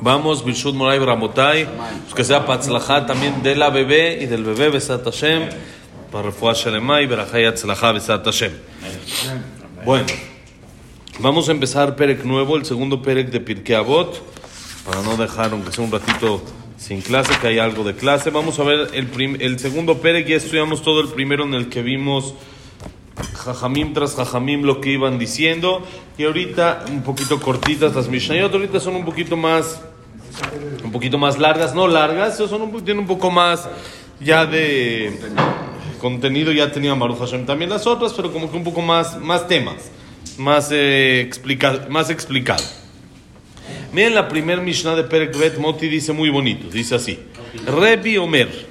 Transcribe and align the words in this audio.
Vamos, 0.00 0.44
Bishut 0.44 0.76
Moray 0.76 1.00
Bramotay, 1.00 1.66
pues 2.04 2.14
que 2.14 2.22
sea 2.22 2.46
Patzlajá 2.46 3.04
también 3.04 3.42
de 3.42 3.56
la 3.56 3.70
bebé 3.70 4.22
y 4.22 4.26
del 4.26 4.44
bebé 4.44 4.68
Besat 4.68 5.02
Hashem, 5.04 5.48
para 6.12 6.26
Refuah 6.26 6.52
Shalemay, 6.54 7.06
Berajay 7.06 7.46
Atzlajá 7.46 7.90
Besat 7.90 8.24
Hashem. 8.24 8.52
Bueno, 9.84 10.06
vamos 11.18 11.48
a 11.48 11.52
empezar 11.52 11.96
Perek 11.96 12.22
nuevo, 12.24 12.56
el 12.56 12.64
segundo 12.64 13.02
Perek 13.02 13.30
de 13.30 13.40
Pirkei 13.40 13.74
Avot, 13.74 14.22
para 14.86 15.02
no 15.02 15.16
dejar, 15.16 15.50
aunque 15.50 15.72
sea 15.72 15.84
un 15.84 15.90
ratito 15.90 16.42
sin 16.76 17.00
clase, 17.00 17.32
que 17.40 17.48
hay 17.48 17.58
algo 17.58 17.82
de 17.82 17.96
clase. 17.96 18.30
Vamos 18.30 18.60
a 18.60 18.62
ver 18.62 18.90
el, 18.92 19.42
el 19.42 19.58
segundo 19.58 19.98
Perek, 19.98 20.28
ya 20.28 20.36
estudiamos 20.36 20.82
todo 20.82 21.00
el 21.00 21.08
primero 21.08 21.42
en 21.42 21.54
el 21.54 21.68
que 21.68 21.82
vimos 21.82 22.34
jajamim 23.34 23.92
tras 23.92 24.14
jajamim 24.14 24.62
lo 24.62 24.80
que 24.80 24.90
iban 24.90 25.18
diciendo. 25.18 25.82
Y 26.16 26.24
ahorita 26.24 26.84
un 26.90 27.02
poquito 27.02 27.40
cortitas 27.40 27.94
las 27.94 28.08
Mishnayot, 28.08 28.52
ahorita 28.52 28.80
son 28.80 28.96
un 28.96 29.04
poquito 29.04 29.36
más, 29.36 29.80
un 30.84 30.92
poquito 30.92 31.18
más 31.18 31.38
largas, 31.38 31.74
no 31.74 31.86
largas, 31.86 32.36
son 32.36 32.62
un, 32.62 32.84
tienen 32.84 33.00
un 33.00 33.06
poco 33.06 33.30
más 33.30 33.68
ya 34.20 34.46
de 34.46 35.18
contenido, 36.00 36.52
ya 36.52 36.72
tenía 36.72 36.94
Maruch 36.94 37.18
Hashem 37.18 37.46
también 37.46 37.70
las 37.70 37.86
otras, 37.86 38.12
pero 38.12 38.32
como 38.32 38.50
que 38.50 38.56
un 38.56 38.64
poco 38.64 38.82
más, 38.82 39.18
más 39.20 39.46
temas, 39.46 39.90
más, 40.38 40.70
eh, 40.72 41.20
explica, 41.20 41.86
más 41.88 42.10
explicado. 42.10 42.64
Miren 43.92 44.14
la 44.14 44.28
primer 44.28 44.60
Mishnah 44.60 44.94
de 44.94 45.04
Perekvet 45.04 45.58
Moti 45.58 45.88
dice 45.88 46.12
muy 46.12 46.30
bonito, 46.30 46.68
dice 46.68 46.94
así, 46.94 47.18
Rebi 47.66 48.18
Omer, 48.18 48.68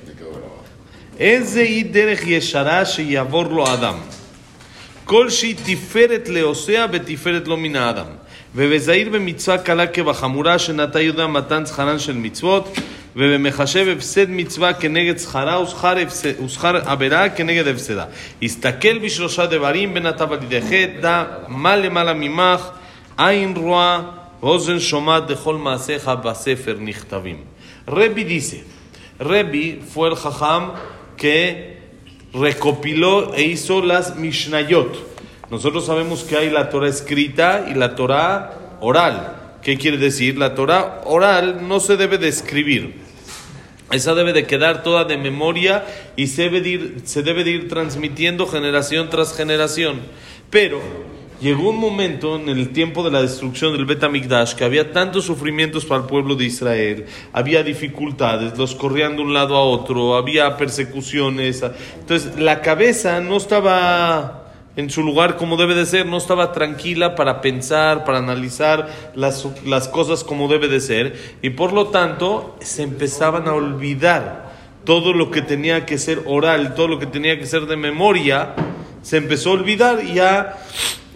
Eze 1.17 1.83
derech 1.83 2.25
yeshara 2.25 2.83
sheyavor 2.83 3.51
lo 3.51 3.65
Adam. 3.65 4.16
האדם? 5.06 5.06
כל 5.06 5.30
שהיא 5.30 5.56
תפארת 5.64 6.28
לעושיה 6.28 6.86
ותפארת 6.92 7.48
לו 7.48 7.56
מן 7.56 7.76
האדם. 7.76 8.06
ובזהיר 8.54 9.08
במצווה 9.10 9.58
קלה 9.58 9.86
כבחמורה 9.86 10.58
שנטע 10.58 11.00
יהודה 11.00 11.26
מתן 11.26 11.66
שכרן 11.66 11.98
של 11.98 12.12
מצוות, 12.12 12.78
ובמחשב 13.16 13.94
הפסד 13.96 14.30
מצווה 14.30 14.72
כנגד 14.72 15.18
שכרה 15.18 15.62
ושכר, 15.62 15.98
הפסד, 15.98 16.40
ושכר 16.44 16.76
עבירה 16.76 17.28
כנגד 17.28 17.68
הפסדה. 17.68 18.04
הסתכל 18.42 18.98
בשלושה 18.98 19.46
דברים 19.46 19.92
ונטע 19.94 20.24
על 20.30 20.38
ידי 20.42 20.60
חטא, 20.60 21.00
דע 21.00 21.24
מה 21.48 21.76
למעלה 21.76 22.12
ממך, 22.12 22.68
עין 23.18 23.54
רואה 23.56 24.00
ואוזן 24.42 24.80
שומעת 24.80 25.30
לכל 25.30 25.56
מעשיך 25.56 26.10
בספר 26.24 26.76
נכתבים. 26.80 27.36
רבי 27.88 28.24
דיסה, 28.24 28.56
Rebi 29.20 29.80
fue 29.92 30.08
el 30.08 30.16
jajam 30.16 30.72
que 31.16 31.75
recopiló 32.39 33.33
e 33.33 33.43
hizo 33.43 33.81
las 33.81 34.15
Mishnayot. 34.15 34.95
Nosotros 35.49 35.85
sabemos 35.85 36.23
que 36.23 36.37
hay 36.37 36.49
la 36.49 36.69
Torah 36.69 36.89
escrita 36.89 37.65
y 37.69 37.73
la 37.73 37.95
Torah 37.95 38.77
oral. 38.81 39.57
¿Qué 39.61 39.77
quiere 39.77 39.97
decir? 39.97 40.37
La 40.37 40.55
Torah 40.55 41.01
oral 41.05 41.67
no 41.67 41.79
se 41.79 41.97
debe 41.97 42.17
de 42.17 42.27
escribir. 42.27 42.95
Esa 43.91 44.13
debe 44.13 44.33
de 44.33 44.45
quedar 44.45 44.83
toda 44.83 45.05
de 45.05 45.17
memoria 45.17 45.85
y 46.17 46.27
se 46.27 46.43
debe 46.43 46.61
de 46.61 46.69
ir, 46.69 47.01
se 47.05 47.23
debe 47.23 47.45
de 47.45 47.51
ir 47.51 47.69
transmitiendo 47.69 48.45
generación 48.45 49.09
tras 49.09 49.35
generación. 49.35 50.01
Pero 50.49 50.81
llegó 51.39 51.69
un 51.69 51.79
momento 51.79 52.35
en 52.35 52.49
el 52.49 52.69
tiempo 52.69 53.03
de 53.03 53.11
la 53.11 53.21
destrucción 53.21 53.73
del 53.73 53.85
Bet 53.85 54.03
HaMikdash 54.03 54.53
que 54.53 54.63
había 54.63 54.91
tantos 54.91 55.25
sufrimientos 55.25 55.85
para 55.85 56.01
el 56.01 56.07
pueblo 56.07 56.35
de 56.35 56.45
Israel, 56.45 57.05
había 57.33 57.63
dificultades, 57.63 58.57
los 58.57 58.75
corrían 58.75 59.15
de 59.15 59.21
un 59.21 59.33
lado 59.33 59.55
a 59.55 59.61
otro, 59.61 60.15
había 60.15 60.57
persecuciones. 60.57 61.63
Entonces 61.99 62.39
la 62.39 62.61
cabeza 62.61 63.19
no 63.19 63.37
estaba 63.37 64.43
en 64.75 64.89
su 64.91 65.01
lugar 65.01 65.37
como 65.37 65.57
debe 65.57 65.73
de 65.73 65.85
ser, 65.85 66.05
no 66.05 66.17
estaba 66.17 66.51
tranquila 66.51 67.15
para 67.15 67.41
pensar, 67.41 68.05
para 68.05 68.19
analizar 68.19 68.87
las, 69.15 69.47
las 69.65 69.87
cosas 69.87 70.23
como 70.23 70.47
debe 70.47 70.67
de 70.67 70.79
ser, 70.79 71.37
y 71.41 71.49
por 71.49 71.73
lo 71.73 71.87
tanto 71.87 72.55
se 72.61 72.83
empezaban 72.83 73.47
a 73.47 73.53
olvidar 73.53 74.55
todo 74.85 75.13
lo 75.13 75.31
que 75.31 75.41
tenía 75.41 75.85
que 75.85 75.97
ser 75.97 76.21
oral, 76.25 76.75
todo 76.75 76.87
lo 76.87 76.99
que 76.99 77.07
tenía 77.07 77.37
que 77.39 77.45
ser 77.45 77.65
de 77.65 77.75
memoria, 77.75 78.53
se 79.01 79.17
empezó 79.17 79.49
a 79.49 79.53
olvidar 79.53 80.03
y 80.03 80.13
ya 80.13 80.57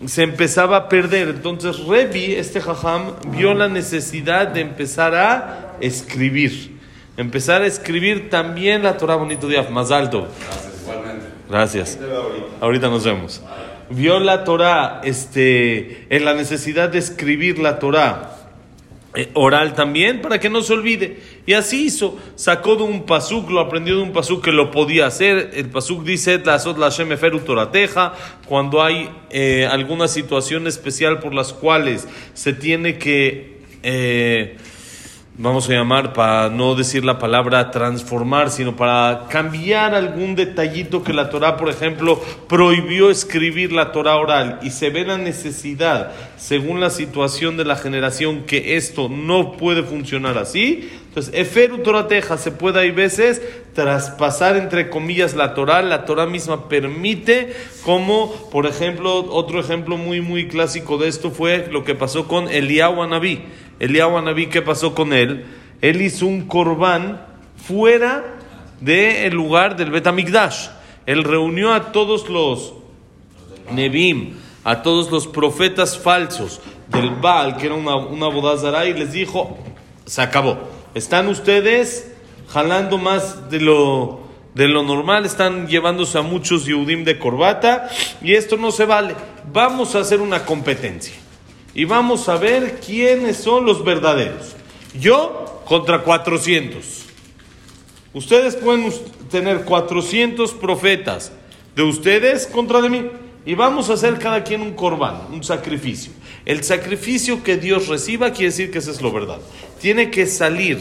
se 0.05 0.23
empezaba 0.23 0.77
a 0.77 0.89
perder. 0.89 1.29
Entonces 1.29 1.79
Revi, 1.85 2.35
este 2.35 2.61
jajam, 2.61 3.13
vio 3.27 3.53
la 3.53 3.67
necesidad 3.67 4.47
de 4.47 4.61
empezar 4.61 5.15
a 5.15 5.77
escribir. 5.79 6.79
Empezar 7.17 7.61
a 7.61 7.67
escribir 7.67 8.29
también 8.29 8.83
la 8.83 8.97
Torah 8.97 9.15
bonito 9.15 9.47
día, 9.47 9.67
más 9.69 9.91
alto. 9.91 10.27
Gracias. 11.49 11.99
Ahorita 12.61 12.87
nos 12.87 13.03
vemos. 13.03 13.41
Vio 13.89 14.19
la 14.19 14.45
Torah 14.45 15.01
este, 15.03 16.07
en 16.09 16.23
la 16.23 16.33
necesidad 16.33 16.89
de 16.89 16.99
escribir 16.99 17.59
la 17.59 17.77
Torah 17.77 18.37
eh, 19.13 19.29
oral 19.33 19.73
también 19.73 20.21
para 20.21 20.39
que 20.39 20.49
no 20.49 20.61
se 20.61 20.71
olvide. 20.71 21.19
Y 21.45 21.53
así 21.53 21.85
hizo. 21.85 22.17
Sacó 22.35 22.75
de 22.75 22.83
un 22.83 23.05
pasuk, 23.05 23.49
lo 23.49 23.59
aprendió 23.59 23.95
de 23.95 24.03
un 24.03 24.13
pasuk 24.13 24.43
que 24.43 24.51
lo 24.51 24.71
podía 24.71 25.07
hacer. 25.07 25.51
El 25.53 25.69
pasuk 25.69 26.03
dice, 26.03 26.39
torateja, 26.39 28.13
cuando 28.47 28.83
hay 28.83 29.09
eh, 29.29 29.67
alguna 29.69 30.07
situación 30.07 30.67
especial 30.67 31.19
por 31.19 31.33
las 31.33 31.53
cuales 31.53 32.07
se 32.33 32.53
tiene 32.53 32.97
que... 32.97 33.61
eh, 33.83 34.57
vamos 35.37 35.69
a 35.69 35.73
llamar, 35.73 36.13
para 36.13 36.49
no 36.49 36.75
decir 36.75 37.03
la 37.03 37.17
palabra 37.17 37.71
transformar, 37.71 38.51
sino 38.51 38.75
para 38.75 39.25
cambiar 39.29 39.95
algún 39.95 40.35
detallito 40.35 41.03
que 41.03 41.13
la 41.13 41.29
Torah, 41.29 41.57
por 41.57 41.69
ejemplo, 41.69 42.21
prohibió 42.47 43.09
escribir 43.09 43.71
la 43.71 43.91
Torah 43.91 44.17
oral 44.17 44.59
y 44.61 44.69
se 44.69 44.89
ve 44.89 45.03
la 45.03 45.17
necesidad, 45.17 46.11
según 46.37 46.79
la 46.79 46.89
situación 46.89 47.57
de 47.57 47.65
la 47.65 47.75
generación, 47.75 48.43
que 48.43 48.75
esto 48.75 49.09
no 49.09 49.53
puede 49.53 49.83
funcionar 49.83 50.37
así. 50.37 50.89
Entonces, 51.11 51.33
Eferu 51.35 51.79
Torateja 51.79 52.37
se 52.37 52.51
puede, 52.51 52.79
hay 52.79 52.91
veces, 52.91 53.41
traspasar 53.73 54.55
entre 54.55 54.89
comillas 54.89 55.35
la 55.35 55.53
Torah. 55.53 55.81
La 55.81 56.05
Torah 56.05 56.25
misma 56.25 56.69
permite, 56.69 57.53
como, 57.83 58.31
por 58.49 58.65
ejemplo, 58.65 59.25
otro 59.29 59.59
ejemplo 59.59 59.97
muy, 59.97 60.21
muy 60.21 60.47
clásico 60.47 60.97
de 60.97 61.09
esto 61.09 61.29
fue 61.29 61.67
lo 61.69 61.83
que 61.83 61.95
pasó 61.95 62.29
con 62.29 62.47
Eliyahu 62.47 63.01
Anabí. 63.01 63.41
Eliyahu 63.81 64.15
Anabí, 64.15 64.47
¿qué 64.47 64.61
pasó 64.61 64.95
con 64.95 65.11
él? 65.11 65.43
Él 65.81 66.01
hizo 66.01 66.25
un 66.25 66.47
corbán 66.47 67.21
fuera 67.57 68.23
del 68.79 69.33
lugar 69.33 69.75
del 69.75 69.91
Betamigdash. 69.91 70.69
Él 71.05 71.25
reunió 71.25 71.73
a 71.73 71.91
todos 71.91 72.29
los 72.29 72.73
Nebim, 73.69 74.37
a 74.63 74.81
todos 74.81 75.11
los 75.11 75.27
profetas 75.27 75.97
falsos 75.97 76.61
del 76.87 77.09
Baal, 77.09 77.57
que 77.57 77.65
era 77.65 77.75
una, 77.75 77.97
una 77.97 78.27
bodazara, 78.27 78.85
y 78.85 78.93
les 78.93 79.11
dijo, 79.11 79.57
se 80.05 80.21
acabó. 80.21 80.79
Están 80.93 81.27
ustedes 81.27 82.11
jalando 82.49 82.97
más 82.97 83.49
de 83.49 83.61
lo, 83.61 84.19
de 84.53 84.67
lo 84.67 84.83
normal, 84.83 85.25
están 85.25 85.67
llevándose 85.67 86.17
a 86.17 86.21
muchos 86.21 86.65
Yehudim 86.65 87.05
de 87.05 87.17
corbata, 87.17 87.89
y 88.21 88.33
esto 88.33 88.57
no 88.57 88.71
se 88.71 88.85
vale. 88.85 89.15
Vamos 89.51 89.95
a 89.95 89.99
hacer 89.99 90.19
una 90.19 90.45
competencia. 90.45 91.13
Y 91.73 91.85
vamos 91.85 92.27
a 92.27 92.35
ver 92.35 92.81
quiénes 92.85 93.37
son 93.37 93.65
los 93.65 93.85
verdaderos. 93.85 94.55
Yo 94.99 95.61
contra 95.65 95.99
400. 95.99 97.05
Ustedes 98.13 98.57
pueden 98.57 98.91
tener 99.29 99.63
400 99.63 100.51
profetas 100.53 101.31
de 101.75 101.83
ustedes 101.83 102.45
contra 102.47 102.81
de 102.81 102.89
mí. 102.89 103.09
Y 103.45 103.55
vamos 103.55 103.89
a 103.89 103.93
hacer 103.93 104.19
cada 104.19 104.43
quien 104.43 104.61
un 104.61 104.73
corbán, 104.73 105.21
un 105.31 105.43
sacrificio. 105.43 106.11
El 106.45 106.63
sacrificio 106.63 107.43
que 107.43 107.57
Dios 107.57 107.87
reciba 107.87 108.31
quiere 108.31 108.47
decir 108.51 108.71
que 108.71 108.77
eso 108.79 108.91
es 108.91 109.01
lo 109.01 109.11
verdad. 109.11 109.39
Tiene 109.79 110.11
que 110.11 110.27
salir 110.27 110.79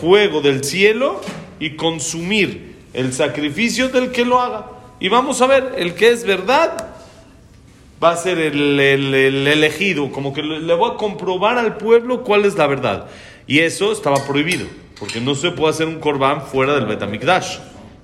fuego 0.00 0.40
del 0.40 0.62
cielo 0.62 1.20
y 1.58 1.70
consumir 1.70 2.76
el 2.92 3.12
sacrificio 3.12 3.88
del 3.88 4.12
que 4.12 4.24
lo 4.24 4.40
haga. 4.40 4.66
Y 5.00 5.08
vamos 5.08 5.40
a 5.42 5.46
ver, 5.48 5.74
el 5.76 5.94
que 5.94 6.10
es 6.12 6.24
verdad 6.24 6.90
va 8.02 8.10
a 8.10 8.16
ser 8.16 8.38
el, 8.38 8.78
el- 8.78 9.14
el 9.14 9.46
elegido, 9.46 10.10
como 10.12 10.32
que 10.32 10.42
le, 10.42 10.60
le 10.60 10.74
voy 10.74 10.92
a 10.92 10.96
comprobar 10.96 11.58
al 11.58 11.78
pueblo 11.78 12.22
cuál 12.22 12.44
es 12.44 12.56
la 12.56 12.66
verdad. 12.68 13.06
Y 13.46 13.58
eso 13.60 13.90
estaba 13.92 14.24
prohibido, 14.26 14.66
porque 15.00 15.20
no 15.20 15.34
se 15.34 15.50
puede 15.50 15.70
hacer 15.72 15.86
un 15.88 15.98
corbán 16.00 16.42
fuera 16.42 16.74
del 16.74 16.86
Betamikdash. 16.86 17.58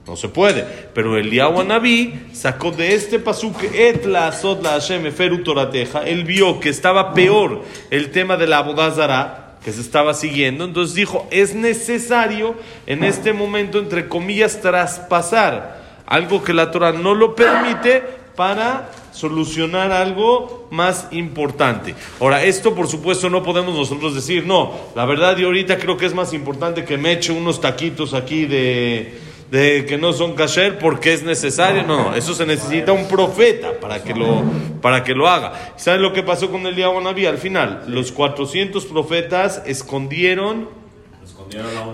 No 0.07 0.17
se 0.17 0.29
puede. 0.29 0.65
Pero 0.95 1.17
el 1.17 1.31
Naví 1.67 2.29
sacó 2.33 2.71
de 2.71 2.95
este 2.95 3.19
pasuk 3.19 3.63
et 3.63 4.05
la 4.07 4.31
la 4.63 4.71
Hashem 4.71 5.07
eferu 5.07 5.43
torateja. 5.43 6.03
Él 6.03 6.25
vio 6.25 6.59
que 6.59 6.69
estaba 6.69 7.15
peor 7.15 7.63
el 7.91 8.11
tema 8.11 8.37
de 8.37 8.47
la 8.47 8.59
abodazara 8.59 9.59
que 9.65 9.73
se 9.73 9.81
estaba 9.81 10.15
siguiendo. 10.15 10.65
Entonces 10.65 10.95
dijo, 10.95 11.27
es 11.31 11.55
necesario 11.55 12.55
en 12.87 13.05
este 13.05 13.33
momento, 13.33 13.79
entre 13.79 14.09
comillas, 14.09 14.61
traspasar 14.61 15.81
algo 16.07 16.43
que 16.43 16.55
la 16.55 16.71
Torah 16.71 16.93
no 16.93 17.15
lo 17.15 17.37
permite 17.37 18.03
para 18.35 18.91
solucionar 19.13 19.93
algo 19.93 20.67
más 20.71 21.09
importante. 21.11 21.95
Ahora, 22.21 22.43
esto 22.43 22.75
por 22.75 22.89
supuesto 22.89 23.29
no 23.29 23.43
podemos 23.43 23.75
nosotros 23.77 24.15
decir, 24.15 24.47
no, 24.47 24.73
la 24.95 25.05
verdad 25.05 25.37
yo 25.37 25.47
ahorita 25.49 25.79
creo 25.79 25.97
que 25.97 26.07
es 26.07 26.15
más 26.15 26.33
importante 26.33 26.85
que 26.85 26.97
me 26.97 27.13
eche 27.13 27.33
unos 27.33 27.61
taquitos 27.61 28.15
aquí 28.15 28.47
de, 28.47 29.20
de 29.51 29.85
que 29.85 29.99
no 29.99 30.13
son 30.13 30.35
kasher 30.35 30.79
porque 30.79 31.13
es 31.13 31.23
necesario. 31.23 31.83
No, 31.83 32.15
eso 32.15 32.35
se 32.35 32.47
necesita 32.47 32.93
un 32.93 33.09
profeta 33.09 33.81
para 33.81 34.03
que 34.03 34.15
lo, 34.15 34.43
para 34.81 35.03
que 35.03 35.15
lo 35.15 35.29
haga. 35.29 35.75
¿Sabes 35.77 36.01
lo 36.01 36.13
que 36.13 36.23
pasó 36.23 36.51
con 36.51 36.67
el 36.67 36.77
Naví? 36.77 37.27
Al 37.27 37.39
final, 37.39 37.85
los 37.89 38.13
400 38.13 38.87
profetas 38.87 39.63
escondieron 39.67 40.69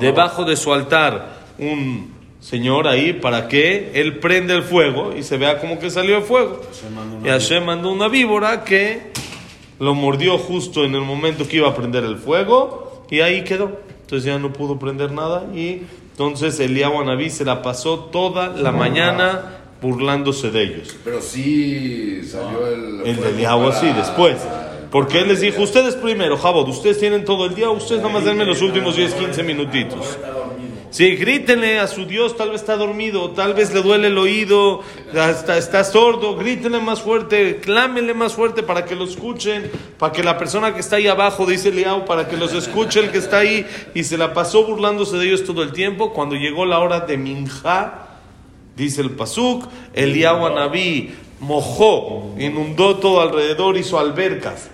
debajo 0.01 0.45
de 0.45 0.57
su 0.57 0.73
altar 0.73 1.47
un 1.59 2.15
señor 2.41 2.87
ahí 2.87 3.15
para 3.15 3.49
que 3.49 3.93
él 3.95 4.19
prenda 4.19 4.55
el 4.55 4.63
fuego 4.63 5.15
y 5.17 5.23
se 5.23 5.39
vea 5.39 5.59
como 5.59 5.79
que 5.79 5.91
salió 5.91 6.19
el 6.19 6.23
fuego. 6.23 6.61
Y 7.25 7.29
Hashem 7.29 7.65
mandó 7.65 7.91
una 7.91 8.09
víbora 8.09 8.65
que 8.65 9.13
lo 9.79 9.95
mordió 9.95 10.37
justo 10.39 10.85
en 10.85 10.95
el 10.95 11.01
momento 11.01 11.49
que 11.49 11.57
iba 11.57 11.69
a 11.69 11.75
prender 11.75 12.05
el 12.05 12.17
fuego 12.17 13.05
y 13.11 13.21
ahí 13.21 13.45
quedó. 13.45 13.81
Entonces 14.03 14.25
ya 14.25 14.39
no 14.39 14.53
pudo 14.53 14.79
prender 14.79 15.11
nada 15.11 15.47
y 15.55 15.83
entonces 16.17 16.59
Eliyahu 16.61 17.03
Anabí 17.03 17.29
se 17.29 17.45
la 17.45 17.61
pasó 17.61 17.99
toda 17.99 18.49
la 18.49 18.73
mañana 18.73 19.59
burlándose 19.83 20.51
de 20.51 20.63
ellos. 20.63 20.97
Pero 21.05 21.21
sí 21.21 22.23
salió 22.25 22.67
el... 22.69 23.07
El 23.07 23.17
de 23.21 23.29
Eliyahu 23.29 23.71
sí, 23.73 23.93
después. 23.95 24.39
Porque 24.91 25.19
él 25.19 25.29
les 25.29 25.43
dijo, 25.43 25.61
ustedes 25.61 25.95
primero, 25.95 26.39
Jabot, 26.39 26.67
ustedes 26.69 26.99
tienen 26.99 27.27
todo 27.27 27.45
el 27.45 27.55
día, 27.55 27.69
ustedes 27.69 28.01
nomás 28.01 28.25
denme 28.25 28.47
los 28.47 28.63
últimos 28.63 28.97
10, 28.97 29.13
15 29.13 29.43
minutitos. 29.43 30.19
Sí, 30.91 31.17
grítenle 31.17 31.79
a 31.79 31.89
su 31.89 32.07
Dios, 32.07 32.37
tal 32.37 32.51
vez 32.51 32.61
está 32.61 32.77
dormido, 32.77 33.33
tal 33.33 33.55
vez 33.55 33.75
le 33.75 33.83
duele 33.83 34.09
el 34.09 34.17
oído, 34.17 34.83
está, 35.13 35.59
está 35.59 35.85
sordo, 35.85 36.37
grítenle 36.37 36.81
más 36.81 37.03
fuerte, 37.03 37.59
clámenle 37.61 38.15
más 38.15 38.35
fuerte 38.35 38.63
para 38.63 38.85
que 38.85 38.95
lo 38.95 39.05
escuchen, 39.05 39.71
para 39.99 40.13
que 40.13 40.23
la 40.23 40.39
persona 40.39 40.73
que 40.75 40.81
está 40.81 40.97
ahí 40.97 41.09
abajo, 41.09 41.45
dice 41.45 41.71
Liao, 41.71 42.05
para 42.05 42.29
que 42.29 42.37
los 42.37 42.55
escuche 42.55 43.01
el 43.01 43.11
que 43.11 43.19
está 43.19 43.39
ahí, 43.39 43.67
y 43.95 44.05
se 44.05 44.17
la 44.17 44.33
pasó 44.33 44.65
burlándose 44.65 45.17
de 45.17 45.27
ellos 45.27 45.45
todo 45.45 45.63
el 45.63 45.73
tiempo. 45.73 46.13
Cuando 46.13 46.37
llegó 46.37 46.65
la 46.65 46.79
hora 46.79 47.01
de 47.01 47.19
Minja, 47.19 48.07
dice 48.77 49.03
el 49.03 49.11
Pasuk, 49.11 49.67
Eliyahu 49.93 50.47
Anabí 50.47 51.15
mojó, 51.41 52.35
inundó 52.39 52.97
todo 52.97 53.21
alrededor, 53.21 53.77
hizo 53.77 53.99
albercas 53.99 54.71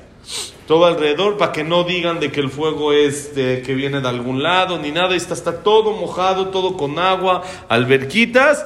todo 0.72 0.86
alrededor 0.86 1.36
para 1.36 1.52
que 1.52 1.64
no 1.64 1.84
digan 1.84 2.18
de 2.18 2.32
que 2.32 2.40
el 2.40 2.48
fuego 2.48 2.94
es 2.94 3.32
que 3.34 3.74
viene 3.74 4.00
de 4.00 4.08
algún 4.08 4.42
lado 4.42 4.78
ni 4.78 4.90
nada. 4.90 5.14
Está, 5.14 5.34
está 5.34 5.62
todo 5.62 5.92
mojado, 5.92 6.48
todo 6.48 6.78
con 6.78 6.98
agua, 6.98 7.42
alberquitas. 7.68 8.64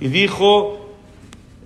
Y 0.00 0.08
dijo, 0.08 0.88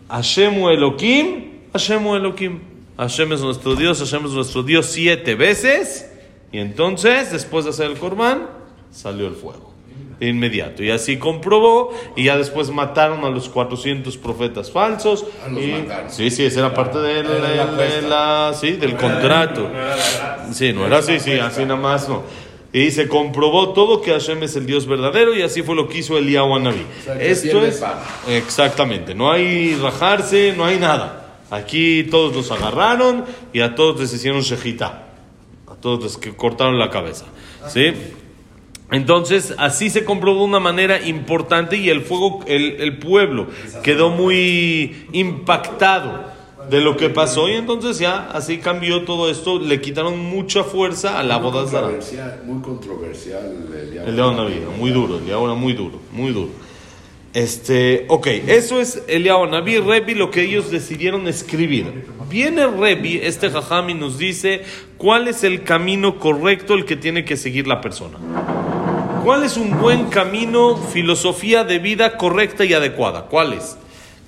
Hashemu 0.08 0.70
Elohim, 0.70 1.68
Hashemu 1.72 2.16
Elohim. 2.16 2.58
Hashem 2.96 3.32
es 3.32 3.40
nuestro 3.42 3.76
Dios, 3.76 4.00
Hashem 4.00 4.26
es 4.26 4.32
nuestro 4.32 4.64
Dios 4.64 4.86
siete 4.86 5.36
veces. 5.36 6.10
Y 6.50 6.58
entonces, 6.58 7.30
después 7.30 7.64
de 7.64 7.70
hacer 7.70 7.88
el 7.88 7.96
corbán, 7.96 8.48
salió 8.90 9.28
el 9.28 9.36
fuego 9.36 9.75
inmediato. 10.20 10.82
Y 10.82 10.90
así 10.90 11.18
comprobó, 11.18 11.92
y 12.16 12.24
ya 12.24 12.36
después 12.36 12.70
mataron 12.70 13.24
a 13.24 13.30
los 13.30 13.48
400 13.48 14.16
profetas 14.16 14.70
falsos. 14.70 15.24
y, 15.50 15.84
sí, 16.08 16.30
sí, 16.30 16.44
esa 16.44 16.60
era 16.60 16.74
parte 16.74 16.98
de 16.98 17.22
la, 18.02 18.52
sí, 18.58 18.72
del 18.72 18.96
contrato. 18.96 19.68
Sí, 20.52 20.72
no 20.72 20.86
era 20.86 20.98
así, 20.98 21.20
sí, 21.20 21.32
así 21.32 21.62
nada 21.62 21.76
más 21.76 22.08
no. 22.08 22.22
Y 22.72 22.90
se 22.90 23.08
comprobó 23.08 23.70
todo 23.72 24.02
que 24.02 24.10
Hashem 24.10 24.42
es 24.42 24.56
el 24.56 24.66
Dios 24.66 24.86
verdadero 24.86 25.34
y 25.34 25.42
así 25.42 25.62
fue 25.62 25.74
lo 25.74 25.88
que 25.88 25.98
hizo 25.98 26.18
Eliyahu 26.18 26.56
Anabí. 26.56 26.84
Esto 27.20 27.64
es 27.64 27.82
exactamente, 28.28 29.14
no 29.14 29.30
hay 29.30 29.74
rajarse, 29.76 30.52
no 30.56 30.64
hay 30.64 30.78
nada. 30.78 31.22
Aquí 31.50 32.04
todos 32.10 32.34
los 32.34 32.50
agarraron 32.50 33.24
y 33.52 33.60
a 33.60 33.74
todos 33.74 34.00
les 34.00 34.12
hicieron 34.12 34.40
shejita. 34.42 35.04
A 35.68 35.74
todos 35.74 36.02
les 36.02 36.16
que 36.16 36.34
cortaron 36.34 36.78
la 36.78 36.90
cabeza. 36.90 37.24
¿Sí? 37.68 37.92
Entonces, 38.90 39.54
así 39.58 39.90
se 39.90 40.04
comprobó 40.04 40.40
de 40.40 40.44
una 40.44 40.60
manera 40.60 41.04
importante 41.04 41.76
y 41.76 41.90
el 41.90 42.02
fuego, 42.02 42.44
el, 42.46 42.98
pueblo 42.98 43.48
quedó 43.82 44.10
muy 44.10 45.06
impactado 45.12 46.36
de 46.70 46.80
lo 46.80 46.96
que 46.96 47.10
pasó 47.10 47.48
y 47.48 47.52
entonces 47.52 47.98
ya 47.98 48.28
así 48.32 48.58
cambió 48.58 49.04
todo 49.04 49.30
esto, 49.30 49.58
le 49.58 49.80
quitaron 49.80 50.18
mucha 50.18 50.64
fuerza 50.64 51.18
a 51.18 51.22
la 51.22 51.38
boda 51.38 51.64
Muy 52.44 52.62
controversial 52.62 53.66
el 54.06 54.16
de 54.16 54.22
Naví, 54.22 54.62
muy 54.78 54.90
duro, 54.90 55.18
el 55.18 55.32
ahora 55.32 55.54
muy 55.54 55.72
duro, 55.72 56.00
muy 56.12 56.32
duro. 56.32 56.50
Este, 57.34 58.06
ok, 58.08 58.28
eso 58.46 58.80
es 58.80 59.02
Eliyahu 59.08 59.46
Naví, 59.46 59.78
Rebi, 59.78 60.14
lo 60.14 60.30
que 60.30 60.42
ellos 60.42 60.70
decidieron 60.70 61.28
escribir. 61.28 62.06
Viene 62.30 62.66
Rebi, 62.66 63.18
este 63.18 63.50
jajami 63.50 63.94
nos 63.94 64.16
dice 64.16 64.62
cuál 64.96 65.28
es 65.28 65.44
el 65.44 65.62
camino 65.62 66.18
correcto 66.18 66.74
el 66.74 66.86
que 66.86 66.96
tiene 66.96 67.26
que 67.26 67.36
seguir 67.36 67.66
la 67.66 67.82
persona. 67.82 68.18
¿Cuál 69.26 69.42
es 69.42 69.56
un 69.56 69.80
buen 69.80 70.04
camino, 70.04 70.76
filosofía 70.76 71.64
de 71.64 71.80
vida 71.80 72.16
correcta 72.16 72.64
y 72.64 72.74
adecuada? 72.74 73.22
¿Cuál 73.22 73.54
es? 73.54 73.76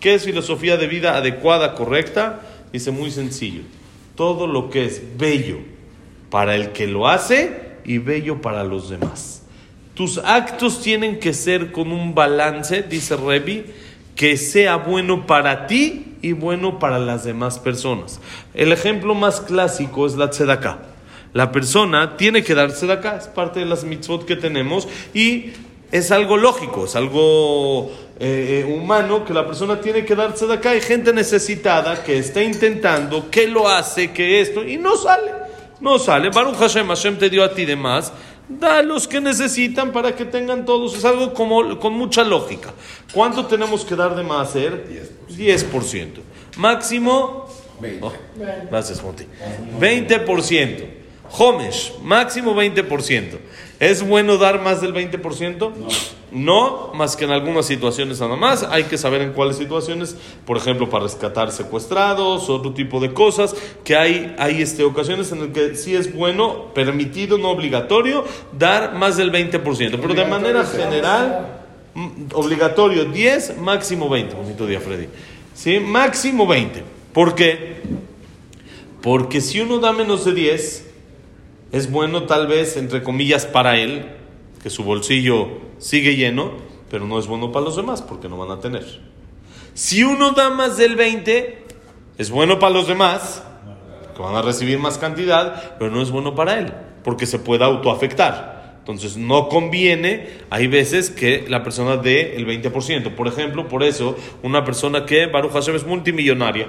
¿Qué 0.00 0.14
es 0.14 0.24
filosofía 0.24 0.76
de 0.76 0.88
vida 0.88 1.16
adecuada, 1.16 1.76
correcta? 1.76 2.40
Dice 2.72 2.90
muy 2.90 3.12
sencillo. 3.12 3.60
Todo 4.16 4.48
lo 4.48 4.70
que 4.70 4.86
es 4.86 5.16
bello 5.16 5.58
para 6.30 6.56
el 6.56 6.72
que 6.72 6.88
lo 6.88 7.06
hace 7.06 7.76
y 7.84 7.98
bello 7.98 8.42
para 8.42 8.64
los 8.64 8.90
demás. 8.90 9.44
Tus 9.94 10.18
actos 10.18 10.82
tienen 10.82 11.20
que 11.20 11.32
ser 11.32 11.70
con 11.70 11.92
un 11.92 12.16
balance, 12.16 12.82
dice 12.82 13.14
Revi, 13.14 13.66
que 14.16 14.36
sea 14.36 14.74
bueno 14.74 15.28
para 15.28 15.68
ti 15.68 16.16
y 16.22 16.32
bueno 16.32 16.80
para 16.80 16.98
las 16.98 17.22
demás 17.22 17.60
personas. 17.60 18.20
El 18.52 18.72
ejemplo 18.72 19.14
más 19.14 19.40
clásico 19.40 20.08
es 20.08 20.16
la 20.16 20.30
tzedakah. 20.30 20.97
La 21.34 21.52
persona 21.52 22.16
tiene 22.16 22.42
que 22.42 22.54
darse 22.54 22.86
de 22.86 22.94
acá, 22.94 23.16
es 23.16 23.26
parte 23.26 23.60
de 23.60 23.66
las 23.66 23.84
mitzvot 23.84 24.24
que 24.24 24.36
tenemos 24.36 24.88
y 25.12 25.52
es 25.90 26.10
algo 26.10 26.36
lógico, 26.36 26.84
es 26.84 26.96
algo 26.96 27.90
eh, 28.18 28.64
eh, 28.66 28.72
humano 28.72 29.24
que 29.24 29.32
la 29.32 29.46
persona 29.46 29.80
tiene 29.80 30.04
que 30.04 30.14
darse 30.14 30.46
de 30.46 30.54
acá. 30.54 30.70
Hay 30.70 30.80
gente 30.80 31.12
necesitada 31.12 32.02
que 32.02 32.18
está 32.18 32.42
intentando, 32.42 33.30
que 33.30 33.46
lo 33.46 33.68
hace, 33.68 34.12
que 34.12 34.40
esto, 34.40 34.64
y 34.64 34.76
no 34.76 34.96
sale, 34.96 35.32
no 35.80 35.98
sale. 35.98 36.30
Baruch 36.30 36.56
Hashem, 36.56 36.88
Hashem 36.88 37.16
te 37.16 37.30
dio 37.30 37.44
a 37.44 37.54
ti 37.54 37.64
de 37.64 37.76
más, 37.76 38.12
da 38.48 38.78
a 38.78 38.82
los 38.82 39.06
que 39.06 39.20
necesitan 39.20 39.92
para 39.92 40.14
que 40.16 40.24
tengan 40.24 40.64
todos. 40.64 40.96
Es 40.96 41.04
algo 41.04 41.32
como, 41.32 41.78
con 41.78 41.92
mucha 41.92 42.24
lógica. 42.24 42.72
¿Cuánto 43.12 43.46
tenemos 43.46 43.84
que 43.84 43.96
dar 43.96 44.16
de 44.16 44.22
más 44.22 44.48
hacer? 44.48 44.86
10%. 45.30 45.70
10%. 45.70 46.08
Máximo. 46.56 47.46
20. 47.80 48.08
gracias, 48.70 49.02
Monty. 49.02 49.24
20%. 49.78 50.97
Homesh, 51.36 51.92
máximo 52.02 52.54
20%. 52.54 53.38
¿Es 53.80 54.06
bueno 54.06 54.38
dar 54.38 54.60
más 54.60 54.80
del 54.80 54.92
20%? 54.92 55.72
No. 56.30 56.92
más 56.94 57.16
que 57.16 57.24
en 57.24 57.30
algunas 57.30 57.64
situaciones 57.66 58.20
nada 58.20 58.36
más. 58.36 58.62
Hay 58.64 58.84
que 58.84 58.98
saber 58.98 59.22
en 59.22 59.32
cuáles 59.32 59.56
situaciones, 59.56 60.16
por 60.44 60.56
ejemplo, 60.56 60.90
para 60.90 61.04
rescatar 61.04 61.52
secuestrados, 61.52 62.50
otro 62.50 62.72
tipo 62.72 63.00
de 63.00 63.12
cosas, 63.12 63.54
que 63.84 63.96
hay, 63.96 64.34
hay 64.38 64.60
este, 64.60 64.82
ocasiones 64.82 65.30
en 65.32 65.40
las 65.40 65.48
que 65.50 65.76
sí 65.76 65.94
es 65.94 66.12
bueno, 66.14 66.66
permitido, 66.74 67.38
no 67.38 67.50
obligatorio, 67.50 68.24
dar 68.58 68.94
más 68.94 69.16
del 69.16 69.30
20%. 69.30 69.62
Pero 70.00 70.14
de 70.14 70.24
manera 70.24 70.64
general, 70.64 71.62
mm, 71.94 72.10
obligatorio 72.34 73.04
10, 73.04 73.58
máximo 73.58 74.08
20. 74.08 74.34
Bonito 74.34 74.66
día, 74.66 74.80
Freddy. 74.80 75.06
¿Sí? 75.54 75.78
Máximo 75.78 76.46
20. 76.46 76.82
¿Por 77.12 77.34
qué? 77.34 77.76
Porque 79.02 79.40
si 79.40 79.60
uno 79.60 79.78
da 79.78 79.92
menos 79.92 80.24
de 80.24 80.34
10, 80.34 80.87
es 81.72 81.90
bueno 81.90 82.24
tal 82.24 82.46
vez, 82.46 82.76
entre 82.76 83.02
comillas, 83.02 83.46
para 83.46 83.78
él, 83.78 84.06
que 84.62 84.70
su 84.70 84.84
bolsillo 84.84 85.48
sigue 85.78 86.16
lleno, 86.16 86.52
pero 86.90 87.06
no 87.06 87.18
es 87.18 87.26
bueno 87.26 87.52
para 87.52 87.64
los 87.64 87.76
demás 87.76 88.02
porque 88.02 88.28
no 88.28 88.38
van 88.38 88.50
a 88.50 88.60
tener. 88.60 89.00
Si 89.74 90.02
uno 90.02 90.32
da 90.32 90.50
más 90.50 90.76
del 90.76 90.96
20, 90.96 91.64
es 92.18 92.30
bueno 92.30 92.58
para 92.58 92.72
los 92.72 92.88
demás, 92.88 93.42
que 94.16 94.22
van 94.22 94.34
a 94.34 94.42
recibir 94.42 94.78
más 94.78 94.98
cantidad, 94.98 95.76
pero 95.78 95.90
no 95.90 96.02
es 96.02 96.10
bueno 96.10 96.34
para 96.34 96.58
él, 96.58 96.72
porque 97.04 97.26
se 97.26 97.38
puede 97.38 97.64
autoafectar. 97.64 98.78
Entonces 98.78 99.18
no 99.18 99.48
conviene, 99.48 100.30
hay 100.48 100.66
veces 100.66 101.10
que 101.10 101.44
la 101.46 101.62
persona 101.62 101.98
dé 101.98 102.36
el 102.36 102.46
20%. 102.46 103.14
Por 103.14 103.28
ejemplo, 103.28 103.68
por 103.68 103.82
eso, 103.84 104.16
una 104.42 104.64
persona 104.64 105.04
que, 105.04 105.26
Baruch 105.26 105.52
Hashem, 105.52 105.76
es 105.76 105.84
multimillonaria, 105.84 106.68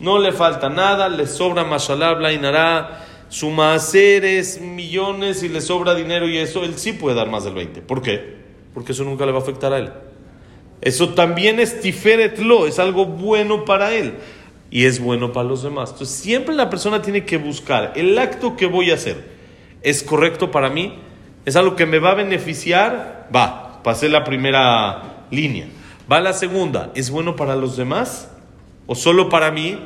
no 0.00 0.18
le 0.18 0.32
falta 0.32 0.68
nada, 0.68 1.08
le 1.08 1.28
sobra 1.28 1.62
mashallah, 1.64 2.14
blainará, 2.14 3.06
suma 3.32 3.78
seres, 3.78 4.60
millones 4.60 5.42
y 5.42 5.48
le 5.48 5.62
sobra 5.62 5.94
dinero 5.94 6.28
y 6.28 6.36
eso, 6.36 6.64
él 6.64 6.74
sí 6.76 6.92
puede 6.92 7.16
dar 7.16 7.30
más 7.30 7.44
del 7.44 7.54
20. 7.54 7.80
¿Por 7.80 8.02
qué? 8.02 8.36
Porque 8.74 8.92
eso 8.92 9.04
nunca 9.04 9.24
le 9.24 9.32
va 9.32 9.38
a 9.38 9.40
afectar 9.40 9.72
a 9.72 9.78
él. 9.78 9.90
Eso 10.82 11.14
también 11.14 11.58
es 11.58 11.80
tiferet 11.80 12.38
lo, 12.40 12.66
es 12.66 12.78
algo 12.78 13.06
bueno 13.06 13.64
para 13.64 13.94
él 13.94 14.16
y 14.70 14.84
es 14.84 15.00
bueno 15.00 15.32
para 15.32 15.48
los 15.48 15.62
demás. 15.62 15.92
Entonces 15.92 16.14
siempre 16.14 16.54
la 16.54 16.68
persona 16.68 17.00
tiene 17.00 17.24
que 17.24 17.38
buscar 17.38 17.94
el 17.96 18.18
acto 18.18 18.54
que 18.54 18.66
voy 18.66 18.90
a 18.90 18.94
hacer. 18.94 19.24
¿Es 19.82 20.02
correcto 20.02 20.50
para 20.50 20.68
mí? 20.68 20.92
¿Es 21.46 21.56
algo 21.56 21.74
que 21.74 21.86
me 21.86 22.00
va 22.00 22.10
a 22.10 22.16
beneficiar? 22.16 23.30
Va, 23.34 23.82
pasé 23.82 24.10
la 24.10 24.24
primera 24.24 25.24
línea. 25.30 25.68
Va 26.10 26.20
la 26.20 26.34
segunda, 26.34 26.92
¿es 26.94 27.10
bueno 27.10 27.34
para 27.34 27.56
los 27.56 27.78
demás? 27.78 28.30
¿O 28.86 28.94
solo 28.94 29.30
para 29.30 29.50
mí? 29.50 29.78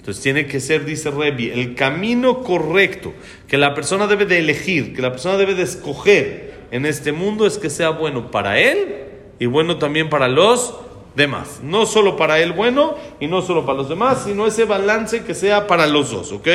Entonces 0.00 0.22
tiene 0.22 0.46
que 0.46 0.60
ser, 0.60 0.86
dice 0.86 1.10
Revi, 1.10 1.50
el 1.50 1.74
camino 1.74 2.42
correcto 2.42 3.12
que 3.46 3.58
la 3.58 3.74
persona 3.74 4.06
debe 4.06 4.24
de 4.24 4.38
elegir, 4.38 4.94
que 4.94 5.02
la 5.02 5.12
persona 5.12 5.36
debe 5.36 5.54
de 5.54 5.62
escoger 5.62 6.54
en 6.70 6.86
este 6.86 7.12
mundo 7.12 7.46
es 7.46 7.58
que 7.58 7.68
sea 7.68 7.90
bueno 7.90 8.30
para 8.30 8.58
él 8.58 8.94
y 9.38 9.44
bueno 9.44 9.76
también 9.76 10.08
para 10.08 10.26
los 10.26 10.74
demás. 11.14 11.60
No 11.62 11.84
solo 11.84 12.16
para 12.16 12.40
él 12.40 12.52
bueno 12.52 12.96
y 13.20 13.26
no 13.26 13.42
solo 13.42 13.66
para 13.66 13.76
los 13.76 13.90
demás, 13.90 14.24
sino 14.24 14.46
ese 14.46 14.64
balance 14.64 15.22
que 15.22 15.34
sea 15.34 15.66
para 15.66 15.86
los 15.86 16.10
dos, 16.10 16.32
¿ok? 16.32 16.48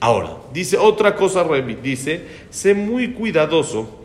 Ahora, 0.00 0.38
dice 0.54 0.78
otra 0.78 1.14
cosa, 1.14 1.44
Revi, 1.44 1.74
dice, 1.74 2.24
sé 2.48 2.72
muy 2.72 3.12
cuidadoso 3.12 4.00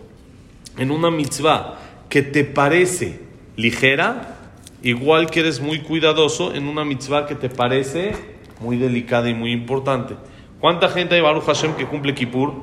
en 0.77 0.91
una 0.91 1.09
mitzvah 1.09 1.79
que 2.09 2.21
te 2.21 2.43
parece 2.43 3.21
ligera, 3.55 4.39
igual 4.81 5.29
que 5.29 5.39
eres 5.39 5.61
muy 5.61 5.79
cuidadoso 5.79 6.53
en 6.53 6.67
una 6.67 6.83
mitzvah 6.83 7.27
que 7.27 7.35
te 7.35 7.47
parece 7.47 8.32
muy 8.63 8.77
delicada 8.77 9.29
y 9.29 9.33
muy 9.33 9.51
importante. 9.51 10.15
¿Cuánta 10.59 10.87
gente 10.89 11.15
hay, 11.15 11.21
Baruch 11.21 11.43
Hashem, 11.43 11.75
que 11.75 11.85
cumple 11.85 12.15
Kippur? 12.15 12.53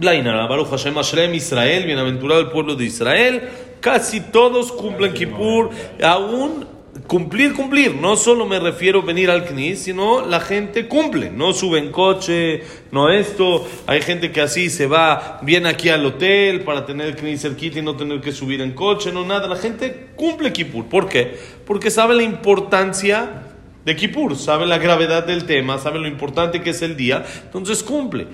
La 0.00 0.14
Inara, 0.14 0.46
Baruch 0.46 0.68
Hashem, 0.68 0.94
Hashem 0.94 1.34
Israel, 1.34 1.86
bienaventurado 1.86 2.40
el 2.40 2.50
pueblo 2.50 2.74
de 2.74 2.84
Israel, 2.84 3.48
casi 3.80 4.20
todos 4.20 4.72
cumplen 4.72 5.14
Kippur, 5.14 5.70
aún 6.02 6.66
cumplir, 7.08 7.54
cumplir. 7.54 7.96
No 7.96 8.16
solo 8.16 8.46
me 8.46 8.60
refiero 8.60 9.00
a 9.00 9.04
venir 9.04 9.30
al 9.30 9.44
CNIS, 9.44 9.80
sino 9.80 10.24
la 10.24 10.38
gente 10.38 10.86
cumple. 10.86 11.30
No 11.30 11.52
sube 11.52 11.80
en 11.80 11.90
coche, 11.90 12.62
no 12.92 13.10
esto. 13.10 13.66
Hay 13.88 14.02
gente 14.02 14.30
que 14.30 14.40
así 14.40 14.70
se 14.70 14.86
va, 14.86 15.40
viene 15.42 15.70
aquí 15.70 15.88
al 15.88 16.06
hotel 16.06 16.60
para 16.60 16.86
tener 16.86 17.08
el 17.08 17.16
CNIS 17.16 17.42
cerquita 17.42 17.80
y 17.80 17.82
no 17.82 17.96
tener 17.96 18.20
que 18.20 18.30
subir 18.30 18.60
en 18.60 18.72
coche, 18.72 19.10
no 19.10 19.24
nada. 19.24 19.48
La 19.48 19.56
gente 19.56 20.10
cumple 20.14 20.52
Kippur. 20.52 20.86
¿Por 20.86 21.08
qué? 21.08 21.36
Porque 21.66 21.90
sabe 21.90 22.14
la 22.14 22.22
importancia 22.22 23.46
de 23.84 23.96
Kippur, 23.96 24.36
sabe 24.36 24.66
la 24.66 24.76
gravedad 24.76 25.24
del 25.24 25.46
tema, 25.46 25.78
sabe 25.78 25.98
lo 25.98 26.08
importante 26.08 26.60
que 26.60 26.70
es 26.70 26.82
el 26.82 26.94
día, 26.94 27.24
entonces 27.44 27.82
cumple. 27.82 28.26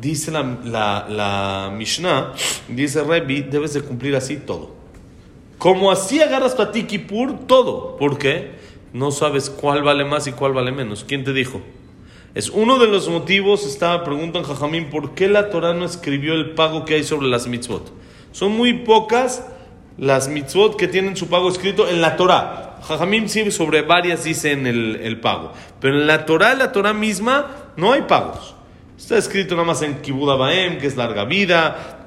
Dice 0.00 0.30
la, 0.30 0.58
la, 0.64 1.06
la 1.08 1.72
Mishnah, 1.76 2.34
dice 2.68 3.02
Rebi, 3.02 3.42
debes 3.42 3.74
de 3.74 3.80
cumplir 3.80 4.14
así 4.14 4.36
todo. 4.36 4.81
Como 5.62 5.92
así 5.92 6.20
agarras 6.20 6.56
para 6.56 6.72
ti 6.72 6.82
Kippur, 6.88 7.46
todo. 7.46 7.96
¿Por 7.96 8.18
qué? 8.18 8.50
No 8.92 9.12
sabes 9.12 9.48
cuál 9.48 9.84
vale 9.84 10.04
más 10.04 10.26
y 10.26 10.32
cuál 10.32 10.52
vale 10.52 10.72
menos. 10.72 11.04
¿Quién 11.04 11.22
te 11.22 11.32
dijo? 11.32 11.60
Es 12.34 12.50
uno 12.50 12.80
de 12.80 12.88
los 12.88 13.08
motivos, 13.08 13.64
estaba 13.64 14.02
preguntan 14.02 14.42
Jajamín, 14.42 14.90
¿por 14.90 15.14
qué 15.14 15.28
la 15.28 15.50
Torah 15.50 15.72
no 15.72 15.84
escribió 15.84 16.34
el 16.34 16.50
pago 16.50 16.84
que 16.84 16.94
hay 16.94 17.04
sobre 17.04 17.28
las 17.28 17.46
mitzvot? 17.46 17.92
Son 18.32 18.50
muy 18.50 18.72
pocas 18.72 19.46
las 19.98 20.26
mitzvot 20.26 20.74
que 20.74 20.88
tienen 20.88 21.16
su 21.16 21.28
pago 21.28 21.48
escrito 21.48 21.88
en 21.88 22.00
la 22.00 22.16
Torah. 22.16 22.80
Jajamim 22.82 23.28
sí 23.28 23.48
sobre 23.52 23.82
varias 23.82 24.24
dicen 24.24 24.66
el, 24.66 24.96
el 24.96 25.20
pago. 25.20 25.52
Pero 25.78 25.96
en 25.96 26.08
la 26.08 26.26
Torah, 26.26 26.56
la 26.56 26.72
Torah 26.72 26.92
misma, 26.92 27.70
no 27.76 27.92
hay 27.92 28.02
pagos. 28.02 28.56
Está 28.98 29.16
escrito 29.16 29.54
nada 29.54 29.68
más 29.68 29.82
en 29.82 30.02
Kibud 30.02 30.28
Abaem, 30.28 30.78
que 30.78 30.88
es 30.88 30.96
larga 30.96 31.24
vida. 31.24 32.01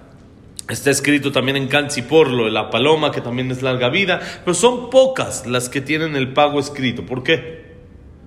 Está 0.69 0.89
escrito 0.89 1.31
también 1.31 1.57
en 1.57 1.67
Canciporlo, 1.67 2.49
la 2.49 2.71
paloma, 2.71 3.11
que 3.11 3.21
también 3.21 3.51
es 3.51 3.61
larga 3.61 3.89
vida. 3.89 4.19
Pero 4.43 4.55
son 4.55 4.89
pocas 4.89 5.45
las 5.45 5.69
que 5.69 5.81
tienen 5.81 6.15
el 6.15 6.33
pago 6.33 6.59
escrito. 6.59 7.05
¿Por 7.05 7.23
qué? 7.23 7.75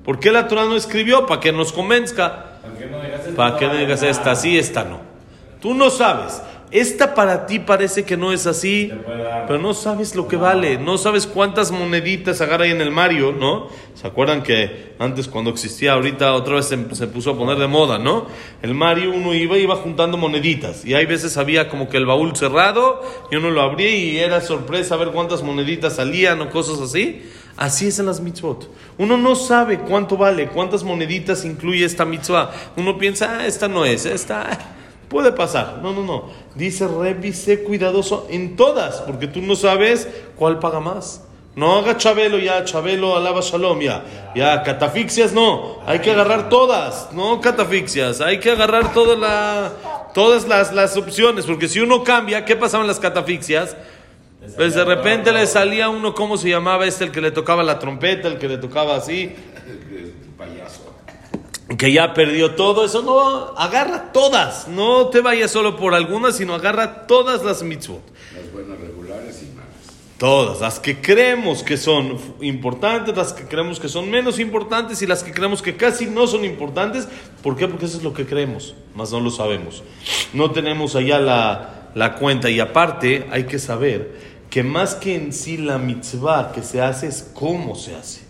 ¿Por 0.05 0.21
qué 0.21 0.31
la 0.31 0.47
Torah 0.47 0.65
no 0.65 0.77
escribió? 0.77 1.27
Para 1.27 1.41
que 1.41 1.53
nos 1.53 1.73
convenzca. 1.73 2.61
Para 3.37 3.57
que 3.57 3.67
no 3.67 3.75
digas 3.75 4.03
esta 4.03 4.37
sí, 4.37 4.57
esta 4.57 4.85
no. 4.85 5.01
Tú 5.61 5.75
no 5.75 5.91
sabes. 5.91 6.41
Esta 6.71 7.15
para 7.15 7.47
ti 7.47 7.61
parece 7.61 8.05
que 8.05 8.19
no 8.19 8.31
es 8.31 8.47
así, 8.47 8.93
pero 9.47 9.59
no 9.59 9.73
sabes 9.73 10.15
lo 10.15 10.29
que 10.29 10.37
vale, 10.37 10.77
no 10.77 10.99
sabes 10.99 11.27
cuántas 11.27 11.71
moneditas 11.71 12.43
agarra 12.43 12.65
ahí 12.65 12.73
en 12.73 12.83
el 12.83 12.91
Mario, 12.91 13.33
¿no? 13.33 13.69
¿Se 13.95 14.07
acuerdan 14.07 14.43
que 14.43 14.93
antes 14.99 15.29
cuando 15.29 15.51
existía, 15.51 15.95
ahorita 15.95 16.35
otra 16.35 16.57
vez 16.57 16.67
se, 16.67 16.95
se 16.95 17.07
puso 17.07 17.31
a 17.31 17.39
poner 17.39 17.57
de 17.57 17.69
moda, 17.69 17.99
¿no? 17.99 18.27
El 18.61 18.75
Mario 18.75 19.13
uno 19.13 19.33
iba 19.33 19.57
iba 19.57 19.77
juntando 19.77 20.19
moneditas 20.19 20.85
y 20.85 20.95
hay 20.95 21.07
veces 21.07 21.39
había 21.39 21.71
como 21.71 21.89
que 21.89 21.97
el 21.97 22.05
baúl 22.05 22.37
cerrado 22.37 23.03
y 23.31 23.37
uno 23.37 23.51
lo 23.51 23.63
abría 23.63 23.95
y 23.95 24.19
era 24.19 24.43
sorpresa 24.43 24.97
ver 24.97 25.09
cuántas 25.09 25.43
moneditas 25.43 25.97
salían 25.97 26.41
o 26.43 26.51
cosas 26.51 26.81
así. 26.81 27.23
Así 27.57 27.89
es 27.89 27.99
en 27.99 28.07
las 28.07 28.21
mitzvot. 28.21 28.71
Uno 28.99 29.17
no 29.17 29.35
sabe 29.35 29.81
cuánto 29.81 30.17
vale, 30.17 30.49
cuántas 30.49 30.85
moneditas 30.85 31.45
incluye 31.45 31.85
esta 31.85 32.05
mitzvah. 32.05 32.53
Uno 32.77 32.97
piensa, 32.99 33.39
ah, 33.39 33.47
esta 33.47 33.69
no 33.69 33.85
es, 33.85 34.05
esta... 34.07 34.75
Puede 35.09 35.33
pasar. 35.33 35.81
No, 35.83 35.93
no, 35.93 36.03
no. 36.03 36.25
Dice 36.55 36.87
Revi, 36.87 37.33
sé 37.33 37.63
cuidadoso 37.63 38.27
en 38.31 38.57
todas, 38.57 39.01
porque 39.03 39.27
tú 39.27 39.41
no 39.41 39.57
sabes 39.57 40.09
cuál 40.37 40.59
paga 40.59 40.81
más. 40.81 41.23
No 41.57 41.77
haga 41.77 41.97
Chabelo 41.97 42.39
ya, 42.39 42.65
Chabelo, 42.65 43.17
alaba 43.17 43.41
Shalom 43.41 43.81
ya. 43.81 44.05
Ya, 44.37 44.63
catafixias 44.63 45.33
no. 45.33 45.79
Hay 45.87 45.99
que 45.99 46.13
agarrar 46.13 46.49
todas, 46.49 47.09
no 47.13 47.41
catafixias. 47.41 48.21
Hay 48.21 48.39
que 48.39 48.53
agarrar 48.53 48.93
toda 48.93 49.17
la, 49.17 49.73
todas 50.15 50.47
las, 50.47 50.73
las 50.73 50.97
opciones, 50.97 51.47
porque 51.47 51.67
si 51.67 51.81
uno 51.81 52.05
cambia, 52.05 52.45
¿qué 52.45 52.55
pasaban 52.55 52.87
las 52.87 53.01
catafixias? 53.01 53.77
Pues 54.57 54.75
de 54.75 54.85
repente 54.85 55.33
le 55.33 55.47
salía 55.47 55.89
uno, 55.89 56.15
¿cómo 56.15 56.37
se 56.37 56.49
llamaba 56.49 56.87
este? 56.87 57.05
El 57.05 57.11
que 57.11 57.21
le 57.21 57.33
tocaba 57.33 57.63
la 57.63 57.79
trompeta, 57.79 58.29
el 58.29 58.39
que 58.39 58.49
le 58.49 58.59
tocaba 58.59 58.95
así. 58.95 59.35
que 61.77 61.93
ya 61.93 62.15
perdió 62.15 62.55
todo, 62.55 62.85
eso 62.85 63.03
no, 63.03 63.59
agarra 63.59 64.11
todas, 64.13 64.69
no 64.69 65.09
te 65.09 65.21
vayas 65.21 65.51
solo 65.51 65.77
por 65.77 65.95
algunas, 65.95 66.37
sino 66.37 66.55
agarra 66.55 67.07
todas 67.07 67.45
las 67.45 67.63
mitzvot. 67.63 68.01
Las 68.35 68.51
buenas 68.53 68.81
regulares 68.81 69.43
y 69.43 69.55
malas. 69.55 69.69
Todas, 70.17 70.61
las 70.63 70.81
que 70.81 71.01
creemos 71.01 71.63
que 71.63 71.77
son 71.77 72.19
importantes, 72.41 73.15
las 73.15 73.35
que 73.35 73.45
creemos 73.45 73.79
que 73.79 73.89
son 73.89 74.11
menos 74.11 74.39
importantes 74.39 75.03
y 75.03 75.07
las 75.07 75.23
que 75.23 75.33
creemos 75.33 75.61
que 75.61 75.77
casi 75.77 76.07
no 76.07 76.27
son 76.27 76.47
importantes. 76.47 77.07
¿Por 77.43 77.55
qué? 77.55 77.69
Porque 77.69 77.85
eso 77.85 77.99
es 77.99 78.03
lo 78.03 78.15
que 78.15 78.25
creemos, 78.25 78.75
más 78.95 79.13
no 79.13 79.21
lo 79.21 79.31
sabemos. 79.31 79.83
No 80.33 80.51
tenemos 80.53 80.97
allá 80.97 81.21
la, 81.21 81.91
la 81.95 82.15
cuenta 82.15 82.49
y 82.49 82.61
aparte 82.61 83.27
hay 83.31 83.45
que 83.45 83.59
saber 83.59 84.39
que 84.49 84.63
más 84.63 84.95
que 84.95 85.15
en 85.15 85.35
sí 85.35 85.59
la 85.59 85.77
mitzvah 85.77 86.53
que 86.53 86.63
se 86.63 86.81
hace 86.81 87.09
es 87.09 87.31
cómo 87.35 87.75
se 87.75 87.95
hace. 87.95 88.28